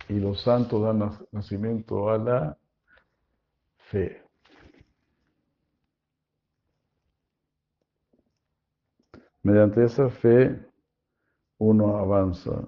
Y 0.09 0.15
los 0.15 0.41
santos 0.41 0.83
dan 0.83 1.01
nac- 1.01 1.29
nacimiento 1.31 2.09
a 2.09 2.17
la 2.17 2.59
fe. 3.91 4.23
Mediante 9.43 9.85
esa 9.85 10.09
fe 10.09 10.67
uno 11.59 11.97
avanza. 11.99 12.67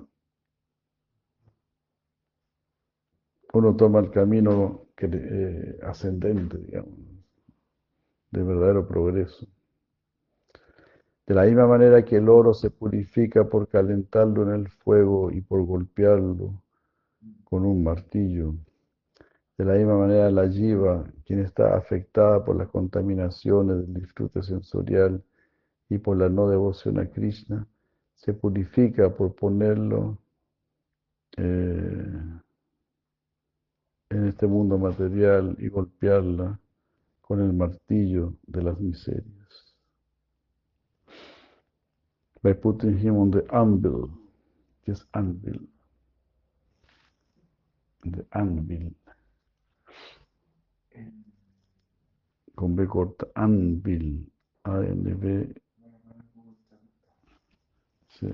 Uno 3.54 3.76
toma 3.76 4.00
el 4.00 4.10
camino 4.10 4.88
que, 4.96 5.06
eh, 5.12 5.78
ascendente, 5.82 6.58
digamos, 6.58 6.98
de 8.32 8.42
verdadero 8.42 8.84
progreso. 8.88 9.46
De 11.32 11.36
la 11.36 11.46
misma 11.46 11.66
manera 11.66 12.04
que 12.04 12.16
el 12.16 12.28
oro 12.28 12.52
se 12.52 12.68
purifica 12.68 13.48
por 13.48 13.66
calentarlo 13.66 14.42
en 14.42 14.50
el 14.50 14.68
fuego 14.68 15.30
y 15.30 15.40
por 15.40 15.64
golpearlo 15.64 16.62
con 17.44 17.64
un 17.64 17.82
martillo. 17.82 18.54
De 19.56 19.64
la 19.64 19.72
misma 19.72 19.96
manera 19.96 20.30
la 20.30 20.46
jiva, 20.46 21.10
quien 21.24 21.40
está 21.40 21.74
afectada 21.74 22.44
por 22.44 22.56
las 22.56 22.68
contaminaciones 22.68 23.78
del 23.78 23.94
disfrute 23.94 24.42
sensorial 24.42 25.24
y 25.88 25.96
por 25.96 26.18
la 26.18 26.28
no 26.28 26.50
devoción 26.50 26.98
a 26.98 27.06
Krishna, 27.06 27.66
se 28.14 28.34
purifica 28.34 29.08
por 29.08 29.34
ponerlo 29.34 30.18
eh, 31.38 32.12
en 34.10 34.26
este 34.26 34.46
mundo 34.46 34.76
material 34.76 35.56
y 35.58 35.68
golpearla 35.68 36.60
con 37.22 37.40
el 37.40 37.54
martillo 37.54 38.34
de 38.46 38.62
las 38.64 38.78
miserias. 38.78 39.41
By 42.42 42.54
putting 42.54 42.98
him 42.98 43.18
on 43.18 43.30
the 43.30 43.46
anvil, 43.52 44.10
es 44.86 45.04
anvil, 45.14 45.60
the 48.02 48.26
anvil, 48.32 48.92
con 52.56 52.74
B 52.74 52.86
corta, 52.88 53.26
anvil, 53.36 54.26
A-N-V, 54.64 55.54
sí. 58.08 58.26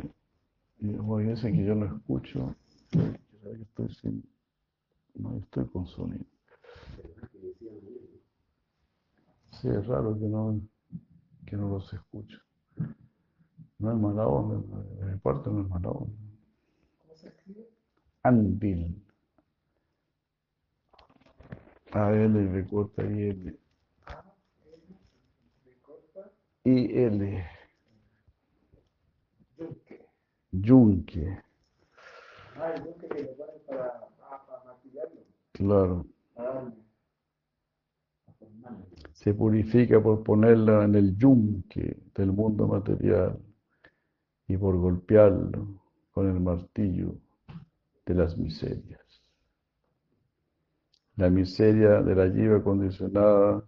Y 0.80 0.96
oye, 0.96 1.32
ese 1.32 1.52
que 1.52 1.64
yo 1.64 1.74
lo 1.74 1.86
escucho, 1.86 2.54
estoy 2.90 3.88
sin, 3.94 4.24
no 5.16 5.36
estoy 5.36 5.66
con 5.68 5.86
sonido. 5.86 6.24
Sí, 9.52 9.68
es 9.68 9.86
raro 9.86 10.18
que 10.18 10.26
no, 10.26 10.60
que 11.44 11.56
no 11.56 11.68
los 11.68 11.92
escucho. 11.92 12.47
No 13.80 13.92
es 13.92 13.96
mala 13.96 14.26
onda, 14.26 14.56
mi 15.06 15.16
parte 15.20 15.48
no 15.50 15.60
es 15.62 15.68
mala 15.68 15.88
onda. 15.90 16.12
¿Cómo 16.98 17.14
se 17.14 17.28
escribe? 17.28 17.68
Anvil. 18.24 19.00
A 21.92 22.10
L 22.12 22.46
B 22.46 22.66
corta 22.66 23.04
I 23.04 23.22
L. 23.30 23.56
A, 24.08 24.24
L, 26.64 27.46
yunque. 29.56 30.06
Yunque. 30.50 31.38
Ah, 32.56 32.72
el 32.74 32.84
yunque 32.84 33.08
que 33.08 33.22
le 33.22 33.28
ponen 33.28 33.62
para, 33.66 34.08
para 34.18 34.64
maquillarlo. 34.64 35.20
Claro. 35.52 36.04
Se 39.12 39.32
purifica 39.34 40.02
por 40.02 40.24
ponerla 40.24 40.84
en 40.84 40.96
el 40.96 41.16
yunque 41.16 41.96
del 42.14 42.32
mundo 42.32 42.66
material 42.66 43.38
y 44.48 44.56
por 44.56 44.76
golpearlo 44.78 45.68
con 46.10 46.28
el 46.28 46.40
martillo 46.40 47.14
de 48.06 48.14
las 48.14 48.36
miserias. 48.36 49.22
La 51.16 51.28
miseria 51.28 52.00
de 52.00 52.14
la 52.14 52.30
jiva 52.32 52.62
condicionada, 52.62 53.62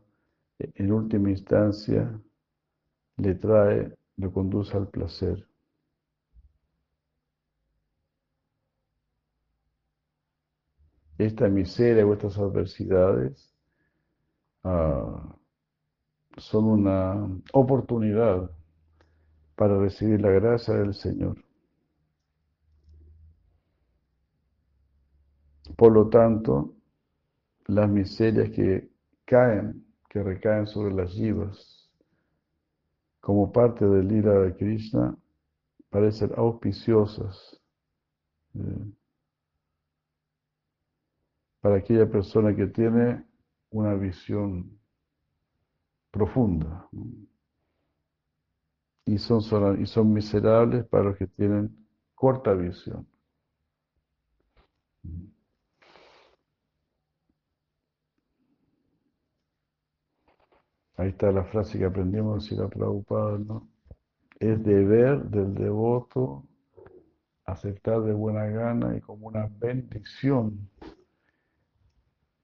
en 0.58 0.92
última 0.92 1.30
instancia, 1.30 2.18
le 3.18 3.34
trae, 3.34 3.94
le 4.16 4.30
conduce 4.30 4.76
al 4.76 4.88
placer. 4.88 5.46
Esta 11.18 11.48
miseria 11.48 12.06
o 12.06 12.14
estas 12.14 12.38
adversidades 12.38 13.54
ah, 14.64 15.36
son 16.38 16.64
una 16.64 17.28
oportunidad 17.52 18.50
para 19.60 19.78
recibir 19.78 20.22
la 20.22 20.30
gracia 20.30 20.72
del 20.72 20.94
Señor. 20.94 21.36
Por 25.76 25.92
lo 25.92 26.08
tanto, 26.08 26.76
las 27.66 27.86
miserias 27.90 28.48
que 28.52 28.90
caen, 29.26 29.84
que 30.08 30.22
recaen 30.22 30.66
sobre 30.66 30.94
las 30.94 31.12
yivas, 31.12 31.90
como 33.20 33.52
parte 33.52 33.84
del 33.84 34.10
ira 34.10 34.32
de 34.40 34.56
Krishna, 34.56 35.14
parecen 35.90 36.30
auspiciosas 36.38 37.60
eh, 38.54 38.92
para 41.60 41.76
aquella 41.76 42.10
persona 42.10 42.56
que 42.56 42.66
tiene 42.66 43.26
una 43.68 43.92
visión 43.92 44.80
profunda. 46.10 46.88
Y 49.04 49.18
son, 49.18 49.82
y 49.82 49.86
son 49.86 50.12
miserables 50.12 50.86
para 50.86 51.04
los 51.04 51.16
que 51.16 51.26
tienen 51.26 51.74
corta 52.14 52.52
visión. 52.54 53.06
Ahí 60.96 61.08
está 61.08 61.32
la 61.32 61.44
frase 61.44 61.78
que 61.78 61.86
aprendimos 61.86 62.44
si 62.44 62.54
la 62.54 62.68
Prabhupada. 62.68 63.38
Es 64.38 64.62
deber 64.62 65.22
del 65.24 65.54
devoto 65.54 66.44
aceptar 67.46 68.02
de 68.02 68.12
buena 68.12 68.46
gana 68.46 68.96
y 68.96 69.00
como 69.00 69.28
una 69.28 69.50
bendición 69.58 70.68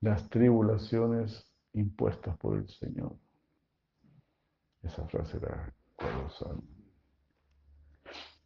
las 0.00 0.28
tribulaciones 0.28 1.50
impuestas 1.72 2.36
por 2.38 2.56
el 2.56 2.68
Señor. 2.68 3.16
Esa 4.82 5.06
frase 5.06 5.36
era 5.36 5.74
colosal. 5.96 6.60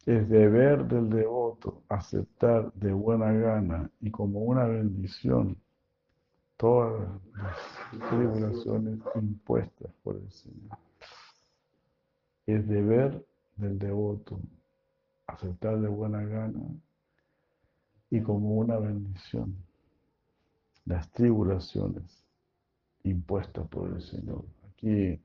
Es 0.05 0.27
deber 0.29 0.85
del 0.87 1.09
devoto 1.09 1.83
aceptar 1.87 2.73
de 2.73 2.91
buena 2.91 3.31
gana 3.31 3.91
y 3.99 4.09
como 4.09 4.39
una 4.39 4.65
bendición 4.65 5.57
todas 6.57 7.09
las 7.33 8.09
tribulaciones 8.09 8.99
impuestas 9.15 9.91
por 10.03 10.15
el 10.15 10.31
Señor. 10.31 10.77
Es 12.45 12.67
deber 12.67 13.25
del 13.55 13.77
devoto 13.77 14.39
aceptar 15.27 15.79
de 15.79 15.87
buena 15.87 16.23
gana 16.23 16.61
y 18.09 18.21
como 18.21 18.55
una 18.55 18.77
bendición 18.77 19.55
las 20.85 21.09
tribulaciones 21.11 22.25
impuestas 23.03 23.67
por 23.67 23.89
el 23.89 24.01
Señor. 24.01 24.43
Aquí 24.69 25.19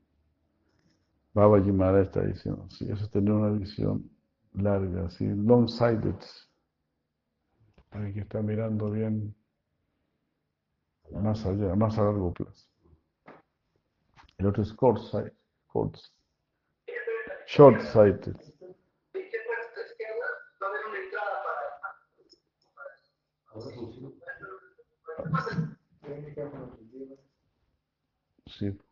Baba 1.37 1.59
Yimara 1.59 2.01
está 2.01 2.22
diciendo, 2.22 2.66
sí, 2.70 2.87
eso 2.91 3.05
es 3.05 3.11
tener 3.11 3.30
una 3.30 3.51
visión 3.59 4.11
larga, 4.55 5.05
así, 5.05 5.26
long-sighted, 5.26 6.14
para 7.91 8.11
que 8.11 8.20
está 8.20 8.41
mirando 8.41 8.91
bien 8.91 9.37
más 11.11 11.45
allá, 11.45 11.74
más 11.74 11.99
a 11.99 12.05
largo 12.05 12.32
plazo. 12.32 12.66
El 14.39 14.47
otro 14.47 14.62
es 14.62 14.74
short-sighted, 14.74 15.34
short-sighted. 17.47 18.37
Sí. 28.47 28.86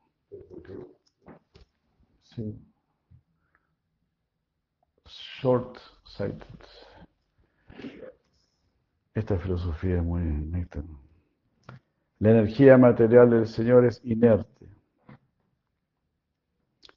Short-sighted. 5.07 6.61
Esta 9.14 9.39
filosofía 9.39 9.99
es 9.99 10.03
muy. 10.03 10.22
La 12.18 12.30
energía 12.30 12.76
material 12.78 13.30
del 13.30 13.47
Señor 13.47 13.85
es 13.85 14.01
inerte. 14.05 14.68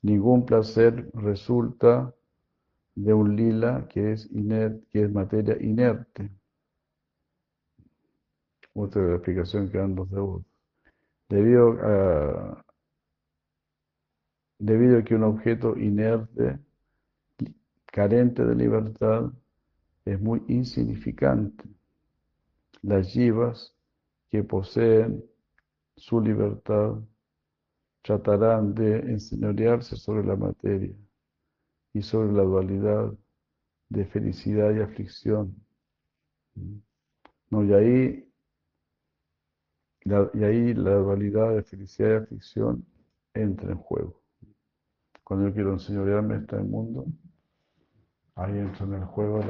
Ningún 0.02 0.46
placer 0.46 1.10
resulta 1.14 2.14
de 2.96 3.14
un 3.14 3.36
lila 3.36 3.88
que 3.90 4.14
es, 4.14 4.32
inerte, 4.32 4.88
que 4.90 5.04
es 5.04 5.12
materia 5.12 5.58
inerte. 5.62 6.32
Otra 8.74 9.16
explicación 9.16 9.70
que 9.70 9.78
dan 9.78 9.96
los 9.96 10.10
devotos. 10.10 10.46
Debido 11.30 11.74
a, 11.84 12.66
debido 14.60 15.00
a 15.00 15.04
que 15.04 15.16
un 15.16 15.24
objeto 15.24 15.78
inerte, 15.78 16.60
carente 17.86 18.46
de 18.46 18.56
libertad, 18.56 19.32
es 20.06 20.20
muy 20.20 20.44
insignificante. 20.48 21.64
Las 22.82 23.14
yivas 23.14 23.76
que 24.30 24.44
poseen 24.44 25.24
su 25.96 26.22
libertad 26.22 26.96
tratarán 28.04 28.74
de 28.74 29.00
enseñorearse 29.00 29.98
sobre 29.98 30.26
la 30.26 30.36
materia 30.36 30.96
y 31.94 32.02
sobre 32.02 32.32
la 32.32 32.44
dualidad 32.44 33.14
de 33.90 34.06
felicidad 34.06 34.74
y 34.76 34.82
aflicción. 34.82 35.56
No, 37.50 37.64
y 37.64 37.74
ahí, 37.74 38.32
y 40.06 40.44
ahí 40.44 40.74
la 40.74 40.96
dualidad 40.96 41.56
de 41.56 41.64
felicidad 41.64 42.10
y 42.10 42.24
aflicción 42.24 42.86
entra 43.34 43.72
en 43.72 43.78
juego. 43.78 44.27
Cuando 45.28 45.50
yo 45.50 45.54
quiero 45.54 45.74
enseñorearme 45.74 46.36
en 46.36 46.42
este 46.44 46.56
mundo, 46.56 47.06
ahí 48.36 48.58
entra 48.58 48.86
en 48.86 48.94
el 48.94 49.04
juego 49.04 49.42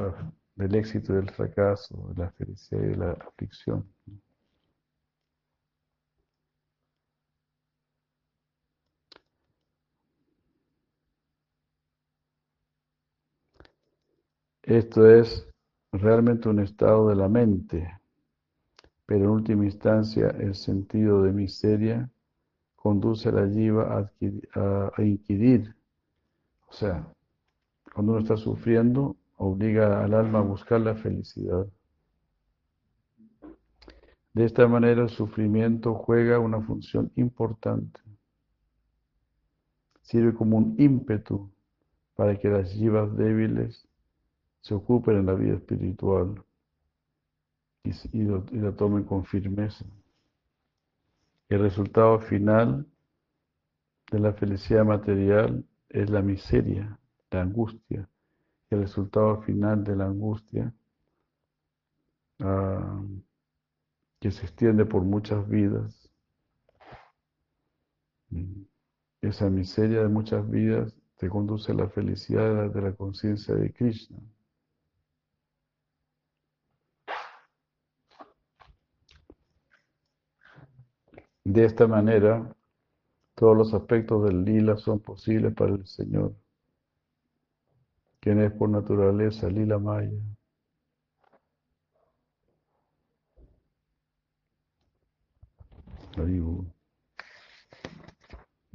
del 0.56 0.74
éxito 0.74 1.14
y 1.14 1.18
del 1.18 1.30
fracaso, 1.30 2.14
de 2.16 2.24
la 2.24 2.32
felicidad 2.32 2.82
y 2.82 2.88
de 2.88 2.96
la 2.96 3.12
aflicción. 3.12 3.88
Esto 14.64 15.06
es 15.08 15.48
realmente 15.92 16.50
un 16.50 16.60
estado 16.60 17.10
de 17.10 17.16
la 17.16 17.30
mente, 17.30 18.00
pero 19.06 19.26
en 19.26 19.30
última 19.30 19.66
instancia 19.66 20.30
el 20.40 20.56
sentido 20.56 21.22
de 21.22 21.34
miseria 21.34 22.10
conduce 22.78 23.32
la 23.32 23.46
jiva 23.50 24.10
a, 24.54 25.02
inquirir. 25.04 25.76
O 26.70 26.72
sea, 26.72 27.06
cuando 27.94 28.14
uno 28.14 28.22
está 28.22 28.38
sufriendo, 28.38 29.18
obliga 29.36 30.04
al 30.04 30.14
alma 30.14 30.40
a 30.40 30.44
buscar 30.44 30.80
la 30.80 30.96
felicidad. 30.96 31.68
De 34.34 34.46
esta 34.46 34.68
manera 34.68 35.02
el 35.02 35.10
sufrimiento 35.10 35.96
juega 35.96 36.40
una 36.40 36.62
función 36.62 37.12
importante. 37.16 38.00
Sirve 40.02 40.34
como 40.34 40.58
un 40.58 40.76
ímpetu 40.78 41.52
para 42.16 42.40
que 42.40 42.48
las 42.48 42.74
yivas 42.74 43.18
débiles 43.18 43.88
se 44.62 44.76
ocupen 44.76 45.18
en 45.18 45.26
la 45.26 45.34
vida 45.34 45.56
espiritual 45.56 46.44
y, 47.84 48.24
la 48.24 48.72
tomen 48.76 49.04
con 49.04 49.26
firmeza. 49.26 49.86
El 51.50 51.60
resultado 51.60 52.20
final 52.20 52.86
de 54.12 54.20
la 54.20 54.34
felicidad 54.34 54.86
material 54.86 55.66
es 55.90 56.10
la 56.10 56.22
miseria, 56.22 57.00
la 57.32 57.42
angustia. 57.42 58.10
El 58.70 58.82
resultado 58.82 59.42
final 59.44 59.84
de 59.84 59.96
la 59.96 60.06
angustia, 60.06 60.74
ah, 62.40 63.02
que 64.20 64.32
se 64.32 64.46
extiende 64.46 64.86
por 64.86 65.04
muchas 65.04 65.48
vidas, 65.48 66.10
esa 69.22 69.50
miseria 69.50 70.02
de 70.02 70.10
muchas 70.10 70.50
vidas 70.50 70.94
te 71.18 71.30
conduce 71.30 71.72
a 71.72 71.76
la 71.76 71.90
felicidad 71.90 72.70
de 72.70 72.82
la 72.82 72.94
conciencia 72.94 73.56
de 73.56 73.72
Krishna. 73.72 74.20
De 81.48 81.64
esta 81.64 81.88
manera, 81.88 82.54
todos 83.34 83.56
los 83.56 83.74
aspectos 83.74 84.26
del 84.26 84.44
lila 84.44 84.76
son 84.76 85.00
posibles 85.00 85.54
para 85.54 85.76
el 85.76 85.88
Señor, 85.88 86.36
quien 88.20 88.42
es 88.42 88.52
por 88.52 88.68
naturaleza 88.70 89.48
lila 89.50 89.80
maya. 89.80 90.12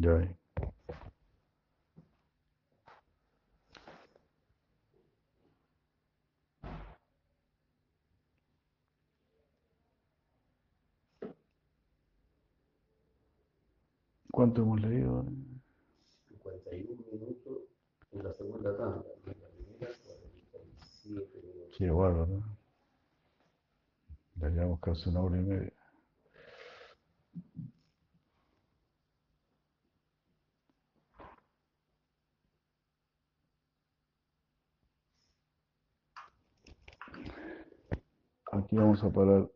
Jai. 0.01 0.42
¿Cuánto 14.33 14.63
hemos 14.63 14.81
leído? 14.81 15.27
41 16.43 17.03
minutos 17.13 17.65
en 18.13 18.25
la 18.25 18.33
segunda 18.33 18.75
tanda, 18.79 19.05
en 19.27 19.41
la 19.41 19.49
primera 19.51 19.93
47 20.51 21.43
minutos. 21.43 21.77
Qué 21.77 21.91
bárbaro, 21.91 22.27
¿no? 22.27 22.59
Ya 24.37 24.49
llevamos 24.49 24.81
casi 24.81 25.11
una 25.11 25.21
hora 25.21 25.37
y 25.37 25.43
media. 25.43 25.73
Aquí 38.51 38.77
vamos 38.77 39.05
a 39.05 39.11
parar 39.11 39.51